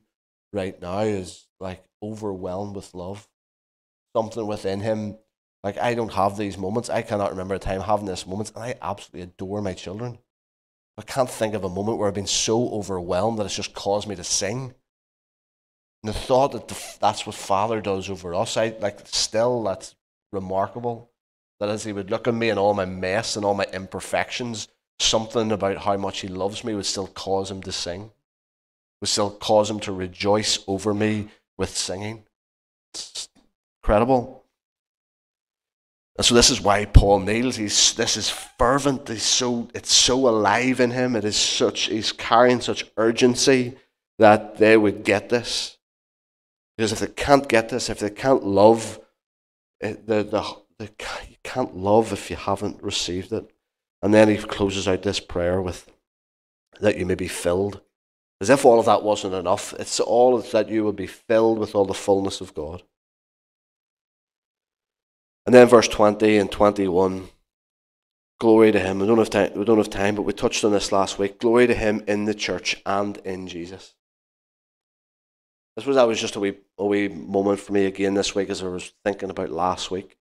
right 0.53 0.81
now 0.81 0.99
is 0.99 1.47
like 1.59 1.83
overwhelmed 2.01 2.75
with 2.75 2.93
love. 2.93 3.27
Something 4.15 4.47
within 4.47 4.79
him. 4.79 5.17
Like 5.63 5.77
I 5.77 5.93
don't 5.93 6.13
have 6.13 6.37
these 6.37 6.57
moments. 6.57 6.89
I 6.89 7.01
cannot 7.01 7.31
remember 7.31 7.55
a 7.55 7.59
time 7.59 7.81
having 7.81 8.05
this 8.05 8.25
moments, 8.25 8.51
and 8.55 8.63
I 8.63 8.75
absolutely 8.81 9.21
adore 9.23 9.61
my 9.61 9.73
children. 9.73 10.19
I 10.97 11.01
can't 11.01 11.29
think 11.29 11.53
of 11.53 11.63
a 11.63 11.69
moment 11.69 11.97
where 11.97 12.07
I've 12.07 12.13
been 12.13 12.27
so 12.27 12.69
overwhelmed 12.69 13.39
that 13.39 13.45
it's 13.45 13.55
just 13.55 13.73
caused 13.73 14.07
me 14.07 14.15
to 14.15 14.23
sing. 14.23 14.73
And 16.01 16.13
the 16.13 16.17
thought 16.17 16.53
that 16.53 16.67
the, 16.67 16.81
that's 17.01 17.25
what 17.25 17.35
Father 17.35 17.81
does 17.81 18.09
over 18.09 18.33
us, 18.35 18.55
I 18.57 18.75
like 18.79 18.99
still 19.05 19.63
that's 19.63 19.95
remarkable. 20.31 21.11
That 21.59 21.69
as 21.69 21.83
He 21.83 21.91
would 21.91 22.11
look 22.11 22.27
at 22.27 22.33
me 22.33 22.49
and 22.49 22.59
all 22.59 22.73
my 22.73 22.85
mess 22.85 23.35
and 23.35 23.43
all 23.43 23.55
my 23.55 23.67
imperfections, 23.73 24.67
something 24.99 25.51
about 25.51 25.79
how 25.79 25.97
much 25.97 26.19
He 26.19 26.27
loves 26.27 26.63
me 26.63 26.75
would 26.75 26.85
still 26.85 27.07
cause 27.07 27.51
Him 27.51 27.61
to 27.63 27.71
sing, 27.71 28.11
would 29.01 29.09
still 29.09 29.31
cause 29.31 29.69
Him 29.69 29.79
to 29.81 29.91
rejoice 29.91 30.63
over 30.67 30.93
me 30.93 31.29
with 31.57 31.75
singing. 31.75 32.23
It's 32.93 33.27
incredible. 33.85 34.43
And 36.17 36.25
so 36.25 36.33
this 36.33 36.49
is 36.49 36.59
why 36.59 36.85
Paul 36.85 37.19
kneels. 37.19 37.55
He's 37.55 37.93
this 37.93 38.17
is 38.17 38.29
fervent. 38.29 39.07
He's 39.07 39.21
so 39.21 39.67
it's 39.75 39.93
so 39.93 40.27
alive 40.27 40.79
in 40.79 40.89
him. 40.89 41.15
It 41.15 41.23
is 41.23 41.35
such 41.35 41.81
he's 41.83 42.11
carrying 42.11 42.61
such 42.61 42.85
urgency 42.97 43.77
that 44.17 44.57
they 44.57 44.75
would 44.75 45.03
get 45.03 45.29
this. 45.29 45.77
Because 46.75 46.93
if 46.93 46.99
they 46.99 47.07
can't 47.07 47.47
get 47.47 47.69
this, 47.69 47.89
if 47.89 47.99
they 47.99 48.09
can't 48.09 48.43
love, 48.43 48.99
eh, 49.81 49.93
the, 50.03 50.23
the, 50.23 50.43
the, 50.79 50.89
you 51.29 51.37
can't 51.43 51.77
love 51.77 52.11
if 52.11 52.29
you 52.29 52.35
haven't 52.35 52.81
received 52.81 53.31
it. 53.31 53.49
And 54.01 54.13
then 54.13 54.29
he 54.29 54.37
closes 54.37 54.87
out 54.87 55.03
this 55.03 55.19
prayer 55.19 55.61
with 55.61 55.89
that 56.81 56.97
you 56.97 57.05
may 57.05 57.15
be 57.15 57.27
filled. 57.27 57.81
As 58.41 58.49
if 58.49 58.65
all 58.65 58.79
of 58.79 58.85
that 58.87 59.03
wasn't 59.03 59.35
enough. 59.35 59.73
It's 59.79 59.99
all 59.99 60.37
that 60.37 60.69
you 60.69 60.83
would 60.83 60.97
be 60.97 61.07
filled 61.07 61.59
with 61.59 61.75
all 61.75 61.85
the 61.85 61.93
fullness 61.93 62.41
of 62.41 62.53
God. 62.53 62.83
And 65.45 65.53
then 65.53 65.67
verse 65.67 65.87
20 65.87 66.37
and 66.37 66.51
21. 66.51 67.29
Glory 68.39 68.71
to 68.71 68.79
him. 68.79 68.99
We 68.99 69.07
don't 69.07 69.17
have 69.17 69.29
time, 69.29 69.51
we 69.55 69.63
don't 69.63 69.77
have 69.77 69.89
time, 69.89 70.15
but 70.15 70.23
we 70.23 70.33
touched 70.33 70.65
on 70.65 70.71
this 70.71 70.91
last 70.91 71.17
week. 71.17 71.39
Glory 71.39 71.67
to 71.67 71.73
him 71.73 72.03
in 72.07 72.25
the 72.25 72.33
church 72.33 72.81
and 72.85 73.17
in 73.17 73.47
Jesus. 73.47 73.95
I 75.77 75.81
suppose 75.81 75.95
that 75.95 76.07
was 76.07 76.19
just 76.19 76.35
a 76.35 76.39
wee, 76.39 76.57
a 76.77 76.85
wee 76.85 77.07
moment 77.07 77.59
for 77.59 77.73
me 77.73 77.85
again 77.85 78.13
this 78.13 78.33
week 78.33 78.49
as 78.49 78.63
I 78.63 78.67
was 78.67 78.93
thinking 79.03 79.29
about 79.29 79.49
last 79.49 79.91
week. 79.91 80.17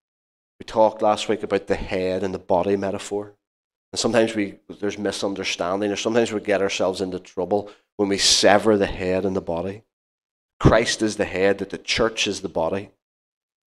We 0.60 0.64
talked 0.64 1.02
last 1.02 1.28
week 1.28 1.42
about 1.42 1.66
the 1.66 1.74
head 1.74 2.22
and 2.22 2.34
the 2.34 2.38
body 2.38 2.76
metaphor. 2.76 3.34
And 3.92 3.98
sometimes 3.98 4.34
we 4.34 4.58
there's 4.80 4.98
misunderstanding, 4.98 5.90
or 5.90 5.96
sometimes 5.96 6.32
we 6.32 6.40
get 6.40 6.62
ourselves 6.62 7.00
into 7.00 7.18
trouble 7.18 7.70
when 7.96 8.08
we 8.08 8.18
sever 8.18 8.76
the 8.76 8.86
head 8.86 9.24
and 9.24 9.36
the 9.36 9.40
body. 9.40 9.82
Christ 10.60 11.02
is 11.02 11.16
the 11.16 11.24
head, 11.24 11.58
that 11.58 11.70
the 11.70 11.78
church 11.78 12.26
is 12.26 12.40
the 12.40 12.48
body. 12.48 12.90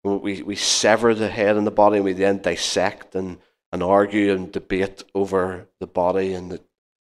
We, 0.03 0.41
we 0.41 0.55
sever 0.55 1.13
the 1.13 1.29
head 1.29 1.57
and 1.57 1.67
the 1.67 1.71
body, 1.71 1.97
and 1.97 2.05
we 2.05 2.13
then 2.13 2.41
dissect 2.41 3.15
and, 3.15 3.37
and 3.71 3.83
argue 3.83 4.33
and 4.33 4.51
debate 4.51 5.03
over 5.13 5.67
the 5.79 5.87
body 5.87 6.33
and 6.33 6.51
the, 6.51 6.61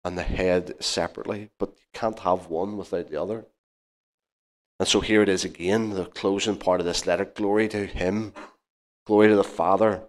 and 0.04 0.18
the 0.18 0.22
head 0.22 0.82
separately. 0.82 1.50
But 1.58 1.70
you 1.70 1.86
can't 1.92 2.18
have 2.20 2.48
one 2.48 2.76
without 2.76 3.08
the 3.08 3.20
other. 3.20 3.46
And 4.78 4.88
so 4.88 5.00
here 5.00 5.22
it 5.22 5.28
is 5.28 5.44
again, 5.44 5.90
the 5.90 6.04
closing 6.04 6.56
part 6.56 6.80
of 6.80 6.86
this 6.86 7.06
letter. 7.06 7.24
Glory 7.24 7.68
to 7.68 7.86
Him, 7.86 8.32
glory 9.06 9.28
to 9.28 9.36
the 9.36 9.44
Father, 9.44 10.02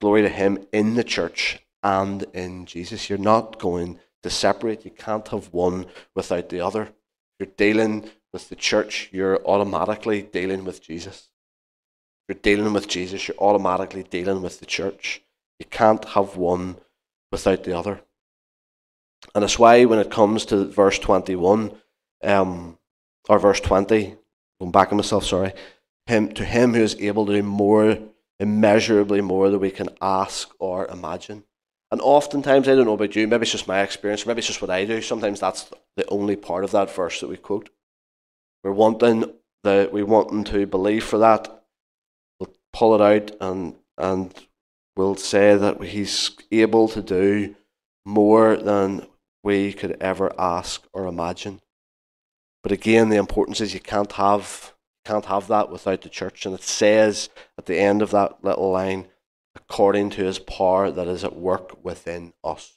glory 0.00 0.22
to 0.22 0.28
Him 0.28 0.66
in 0.72 0.94
the 0.94 1.04
church 1.04 1.60
and 1.82 2.24
in 2.32 2.64
Jesus. 2.64 3.10
You're 3.10 3.18
not 3.18 3.58
going 3.58 3.98
to 4.22 4.30
separate. 4.30 4.84
You 4.84 4.92
can't 4.92 5.26
have 5.28 5.52
one 5.52 5.86
without 6.14 6.48
the 6.48 6.60
other. 6.60 6.92
You're 7.38 7.48
dealing 7.56 8.08
with 8.32 8.48
the 8.48 8.56
church, 8.56 9.10
you're 9.12 9.44
automatically 9.44 10.22
dealing 10.22 10.64
with 10.64 10.80
Jesus. 10.80 11.28
You're 12.28 12.38
dealing 12.40 12.72
with 12.72 12.88
Jesus, 12.88 13.26
you're 13.26 13.36
automatically 13.38 14.04
dealing 14.04 14.42
with 14.42 14.60
the 14.60 14.66
church. 14.66 15.22
You 15.58 15.66
can't 15.66 16.04
have 16.10 16.36
one 16.36 16.76
without 17.30 17.64
the 17.64 17.76
other. 17.76 18.00
And 19.34 19.42
that's 19.42 19.58
why 19.58 19.84
when 19.84 19.98
it 19.98 20.10
comes 20.10 20.44
to 20.46 20.66
verse 20.66 20.98
21, 20.98 21.72
um, 22.24 22.78
or 23.28 23.38
verse 23.38 23.60
20, 23.60 24.16
going 24.60 24.72
back 24.72 24.90
on 24.90 24.96
myself, 24.96 25.24
sorry, 25.24 25.52
him, 26.06 26.32
to 26.34 26.44
him 26.44 26.74
who 26.74 26.82
is 26.82 26.96
able 26.96 27.26
to 27.26 27.32
do 27.32 27.42
more, 27.42 27.98
immeasurably 28.40 29.20
more 29.20 29.50
than 29.50 29.60
we 29.60 29.70
can 29.70 29.88
ask 30.00 30.50
or 30.58 30.86
imagine. 30.86 31.44
And 31.90 32.00
oftentimes, 32.00 32.68
I 32.68 32.74
don't 32.74 32.86
know 32.86 32.94
about 32.94 33.14
you, 33.14 33.28
maybe 33.28 33.42
it's 33.42 33.52
just 33.52 33.68
my 33.68 33.82
experience, 33.82 34.26
maybe 34.26 34.38
it's 34.38 34.48
just 34.48 34.62
what 34.62 34.70
I 34.70 34.84
do. 34.84 35.02
Sometimes 35.02 35.40
that's 35.40 35.70
the 35.96 36.08
only 36.08 36.36
part 36.36 36.64
of 36.64 36.70
that 36.72 36.94
verse 36.94 37.20
that 37.20 37.28
we 37.28 37.36
quote. 37.36 37.68
We're 38.64 38.72
wanting 38.72 39.32
the 39.62 39.90
we 39.92 40.02
wanting 40.02 40.44
to 40.44 40.66
believe 40.66 41.04
for 41.04 41.18
that. 41.18 41.61
Pull 42.72 42.94
it 42.94 43.00
out 43.00 43.36
and 43.40 43.76
and 43.98 44.34
we'll 44.96 45.16
say 45.16 45.56
that 45.56 45.82
he's 45.82 46.30
able 46.50 46.88
to 46.88 47.02
do 47.02 47.54
more 48.04 48.56
than 48.56 49.06
we 49.42 49.72
could 49.72 49.96
ever 50.00 50.32
ask 50.38 50.86
or 50.92 51.06
imagine. 51.06 51.60
But 52.62 52.72
again, 52.72 53.08
the 53.08 53.16
importance 53.16 53.60
is 53.60 53.74
you 53.74 53.80
can't 53.80 54.12
have 54.12 54.72
can't 55.04 55.24
have 55.26 55.48
that 55.48 55.70
without 55.70 56.02
the 56.02 56.08
church. 56.08 56.46
And 56.46 56.54
it 56.54 56.62
says 56.62 57.28
at 57.58 57.66
the 57.66 57.78
end 57.78 58.02
of 58.02 58.12
that 58.12 58.44
little 58.44 58.70
line, 58.70 59.08
according 59.54 60.10
to 60.10 60.24
his 60.24 60.38
power 60.38 60.90
that 60.90 61.08
is 61.08 61.24
at 61.24 61.36
work 61.36 61.84
within 61.84 62.32
us. 62.44 62.74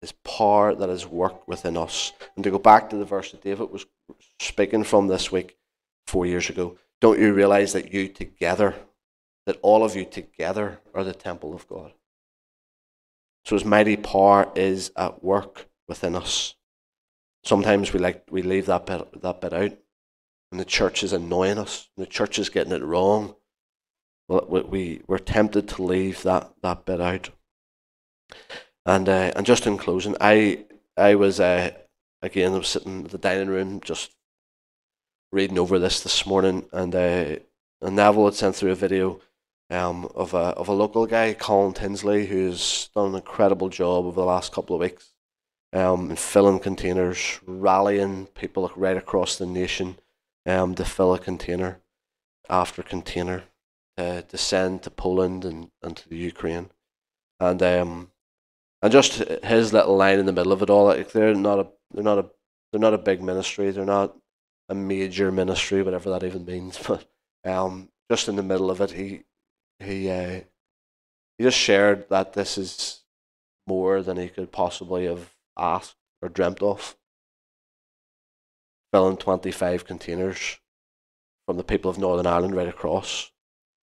His 0.00 0.12
power 0.12 0.74
that 0.74 0.88
is 0.88 1.06
work 1.06 1.46
within 1.46 1.76
us. 1.76 2.12
And 2.34 2.42
to 2.44 2.50
go 2.50 2.58
back 2.58 2.90
to 2.90 2.96
the 2.96 3.04
verse 3.04 3.30
that 3.30 3.42
David 3.42 3.70
was 3.70 3.86
speaking 4.40 4.84
from 4.84 5.06
this 5.06 5.30
week, 5.30 5.56
four 6.06 6.26
years 6.26 6.50
ago, 6.50 6.76
don't 7.02 7.20
you 7.20 7.34
realize 7.34 7.74
that 7.74 7.92
you 7.92 8.08
together, 8.08 8.74
that 9.44 9.58
all 9.60 9.84
of 9.84 9.94
you 9.94 10.06
together 10.06 10.80
are 10.94 11.04
the 11.04 11.12
temple 11.12 11.54
of 11.54 11.68
God? 11.68 11.92
So 13.44 13.56
his 13.56 13.64
mighty 13.64 13.96
power 13.96 14.50
is 14.54 14.90
at 14.96 15.22
work 15.22 15.68
within 15.88 16.14
us. 16.14 16.54
Sometimes 17.44 17.92
we 17.92 17.98
like 17.98 18.24
we 18.30 18.40
leave 18.40 18.66
that 18.66 18.86
bit 18.86 19.20
that 19.20 19.40
bit 19.42 19.52
out, 19.52 19.76
and 20.50 20.60
the 20.60 20.64
church 20.64 21.02
is 21.02 21.12
annoying 21.12 21.58
us. 21.58 21.90
the 21.98 22.06
church 22.06 22.38
is 22.38 22.48
getting 22.48 22.72
it 22.72 22.82
wrong 22.82 23.34
we 24.28 25.02
we're 25.06 25.18
tempted 25.18 25.68
to 25.68 25.82
leave 25.82 26.22
that, 26.22 26.52
that 26.62 26.84
bit 26.86 27.00
out. 27.00 27.30
And 28.86 29.08
uh, 29.08 29.32
and 29.36 29.46
just 29.46 29.66
in 29.66 29.78
closing, 29.78 30.16
I 30.20 30.64
I 30.96 31.14
was 31.14 31.38
uh, 31.38 31.70
again 32.22 32.54
I 32.54 32.58
was 32.58 32.68
sitting 32.68 33.00
in 33.00 33.06
the 33.08 33.18
dining 33.18 33.48
room 33.48 33.80
just 33.84 34.14
reading 35.32 35.58
over 35.58 35.78
this 35.78 36.00
this 36.00 36.26
morning, 36.26 36.66
and 36.72 36.94
uh, 36.94 37.36
and 37.80 37.96
Neville 37.96 38.26
had 38.26 38.34
sent 38.34 38.54
through 38.54 38.72
a 38.72 38.76
video 38.76 39.20
um, 39.70 40.10
of 40.14 40.34
a 40.34 40.54
of 40.58 40.68
a 40.68 40.72
local 40.72 41.06
guy, 41.06 41.32
Colin 41.32 41.72
Tinsley, 41.72 42.26
who's 42.26 42.90
done 42.94 43.08
an 43.08 43.14
incredible 43.16 43.70
job 43.70 44.04
over 44.04 44.20
the 44.20 44.26
last 44.26 44.52
couple 44.52 44.76
of 44.76 44.80
weeks, 44.80 45.12
um, 45.72 46.10
in 46.10 46.16
filling 46.16 46.60
containers, 46.60 47.40
rallying 47.46 48.26
people 48.26 48.70
right 48.76 48.96
across 48.96 49.36
the 49.36 49.46
nation, 49.46 49.96
um, 50.46 50.74
to 50.74 50.84
fill 50.84 51.14
a 51.14 51.18
container 51.18 51.80
after 52.48 52.82
container 52.82 53.44
to 53.96 54.36
send 54.36 54.82
to 54.82 54.90
Poland 54.90 55.44
and, 55.44 55.70
and 55.82 55.96
to 55.96 56.08
the 56.08 56.16
Ukraine, 56.16 56.70
and 57.40 57.62
um, 57.62 58.10
and 58.82 58.92
just 58.92 59.14
his 59.44 59.72
little 59.72 59.96
line 59.96 60.18
in 60.18 60.26
the 60.26 60.32
middle 60.32 60.52
of 60.52 60.62
it 60.62 60.70
all. 60.70 60.86
Like 60.86 61.12
they're 61.12 61.34
not 61.34 61.58
a 61.58 61.66
they're 61.94 62.04
not 62.04 62.18
a 62.18 62.26
they're 62.70 62.80
not 62.80 62.94
a 62.94 62.98
big 62.98 63.22
ministry. 63.22 63.70
They're 63.70 63.84
not 63.84 64.16
a 64.72 64.74
major 64.74 65.30
ministry, 65.30 65.82
whatever 65.82 66.10
that 66.10 66.24
even 66.24 66.44
means. 66.44 66.78
But 66.86 67.06
um, 67.44 67.90
just 68.10 68.28
in 68.28 68.36
the 68.36 68.42
middle 68.42 68.70
of 68.70 68.80
it, 68.80 68.92
he 68.92 69.24
he 69.78 70.10
uh, 70.10 70.40
he 71.38 71.44
just 71.44 71.58
shared 71.58 72.08
that 72.08 72.32
this 72.32 72.58
is 72.58 73.02
more 73.66 74.02
than 74.02 74.16
he 74.16 74.28
could 74.28 74.52
possibly 74.52 75.06
have 75.06 75.34
asked 75.56 75.96
or 76.20 76.28
dreamt 76.28 76.62
of. 76.62 76.96
Filling 78.92 79.16
twenty 79.16 79.50
five 79.50 79.84
containers 79.84 80.58
from 81.46 81.56
the 81.56 81.64
people 81.64 81.90
of 81.90 81.98
Northern 81.98 82.26
Ireland 82.26 82.54
right 82.54 82.68
across 82.68 83.32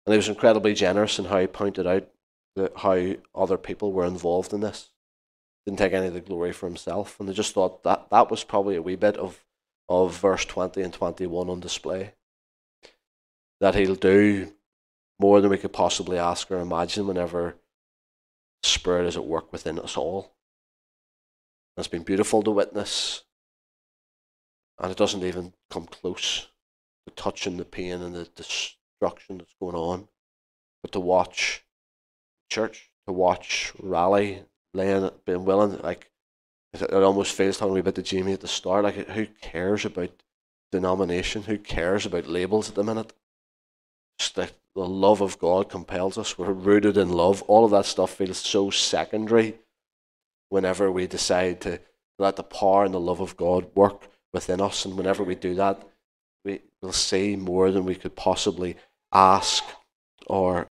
and 0.10 0.14
he 0.16 0.18
was 0.18 0.28
incredibly 0.28 0.74
generous 0.74 1.20
in 1.20 1.26
how 1.26 1.40
he 1.40 1.46
pointed 1.46 1.86
out 1.86 2.10
that 2.56 2.72
how 2.78 3.14
other 3.36 3.60
people 3.60 3.92
were 3.92 4.06
involved 4.06 4.54
in 4.54 4.62
this. 4.62 4.90
Didn't 5.68 5.78
take 5.78 5.94
any 5.94 6.08
of 6.08 6.16
the 6.16 6.20
glory 6.20 6.52
for 6.52 6.66
himself. 6.66 7.20
And 7.20 7.30
I 7.30 7.34
just 7.34 7.54
thought 7.54 7.84
that 7.84 8.10
that 8.10 8.32
was 8.32 8.44
probably 8.44 8.76
a 8.76 8.82
wee 8.82 8.96
bit 8.96 9.18
of, 9.18 9.46
of 9.90 10.16
verse 10.18 10.46
20 10.46 10.82
and 10.82 10.94
21 10.94 11.50
on 11.50 11.60
display. 11.60 12.14
That 13.60 13.76
he'll 13.76 13.96
do 13.96 14.54
more 15.20 15.42
than 15.42 15.50
we 15.50 15.58
could 15.58 15.74
possibly 15.74 16.18
ask 16.18 16.50
or 16.52 16.60
imagine 16.60 17.08
whenever 17.08 17.56
Spirit 18.64 19.08
is 19.08 19.18
at 19.18 19.26
work 19.26 19.52
within 19.52 19.80
us 19.80 19.98
all. 19.98 20.34
It's 21.78 21.88
been 21.88 22.04
beautiful 22.04 22.44
to 22.44 22.52
witness, 22.52 23.24
and 24.80 24.92
it 24.92 24.98
doesn't 24.98 25.24
even 25.24 25.54
come 25.70 25.86
close 25.86 26.50
to 27.08 27.14
touching 27.16 27.56
the 27.58 27.66
pain 27.66 28.02
and 28.02 28.16
the, 28.16 28.28
destruction 28.36 29.38
that's 29.38 29.56
going 29.62 29.76
on, 29.76 30.10
but 30.82 30.92
to 30.92 31.00
watch 31.00 31.64
church, 32.50 32.92
to 33.08 33.14
watch 33.14 33.72
rally, 33.80 34.44
laying, 34.74 35.10
being 35.26 35.46
willing, 35.46 35.80
like 35.80 36.12
it 36.74 36.94
almost 36.94 37.34
feels 37.34 37.58
talking 37.58 37.78
about 37.78 37.96
the 37.96 38.04
Jamie 38.04 38.34
at 38.34 38.42
the 38.42 38.48
start. 38.48 38.84
Like, 38.84 39.10
who 39.10 39.26
cares 39.42 39.86
about 39.86 40.12
denomination? 40.72 41.44
Who 41.44 41.58
cares 41.58 42.06
about 42.06 42.28
labels 42.28 42.70
at 42.70 42.76
the 42.76 42.84
minute? 42.84 43.14
Just 44.20 44.36
the, 44.36 44.52
the 44.76 44.86
love 44.86 45.22
of 45.22 45.40
God 45.40 45.70
compels 45.70 46.18
us. 46.18 46.38
We're 46.38 46.52
rooted 46.52 46.98
in 46.98 47.10
love. 47.10 47.42
All 47.44 47.66
of 47.66 47.72
that 47.72 47.86
stuff 47.86 48.14
feels 48.14 48.38
so 48.38 48.70
secondary 48.70 49.56
whenever 50.50 50.92
we 50.92 51.08
decide 51.08 51.62
to 51.62 51.80
let 52.20 52.36
the 52.36 52.44
power 52.44 52.84
and 52.84 52.94
the 52.94 53.00
love 53.00 53.22
of 53.22 53.38
God 53.38 53.68
work 53.76 54.10
within 54.34 54.62
us. 54.62 54.86
And 54.86 54.98
whenever 54.98 55.24
we 55.24 55.36
do 55.36 55.56
that, 55.56 55.88
we 56.44 56.62
will 56.82 56.92
see 56.92 57.36
more 57.36 57.72
than 57.72 57.86
we 57.86 57.96
could 57.96 58.16
possibly 58.16 58.76
ask 59.12 59.64
or 60.28 60.68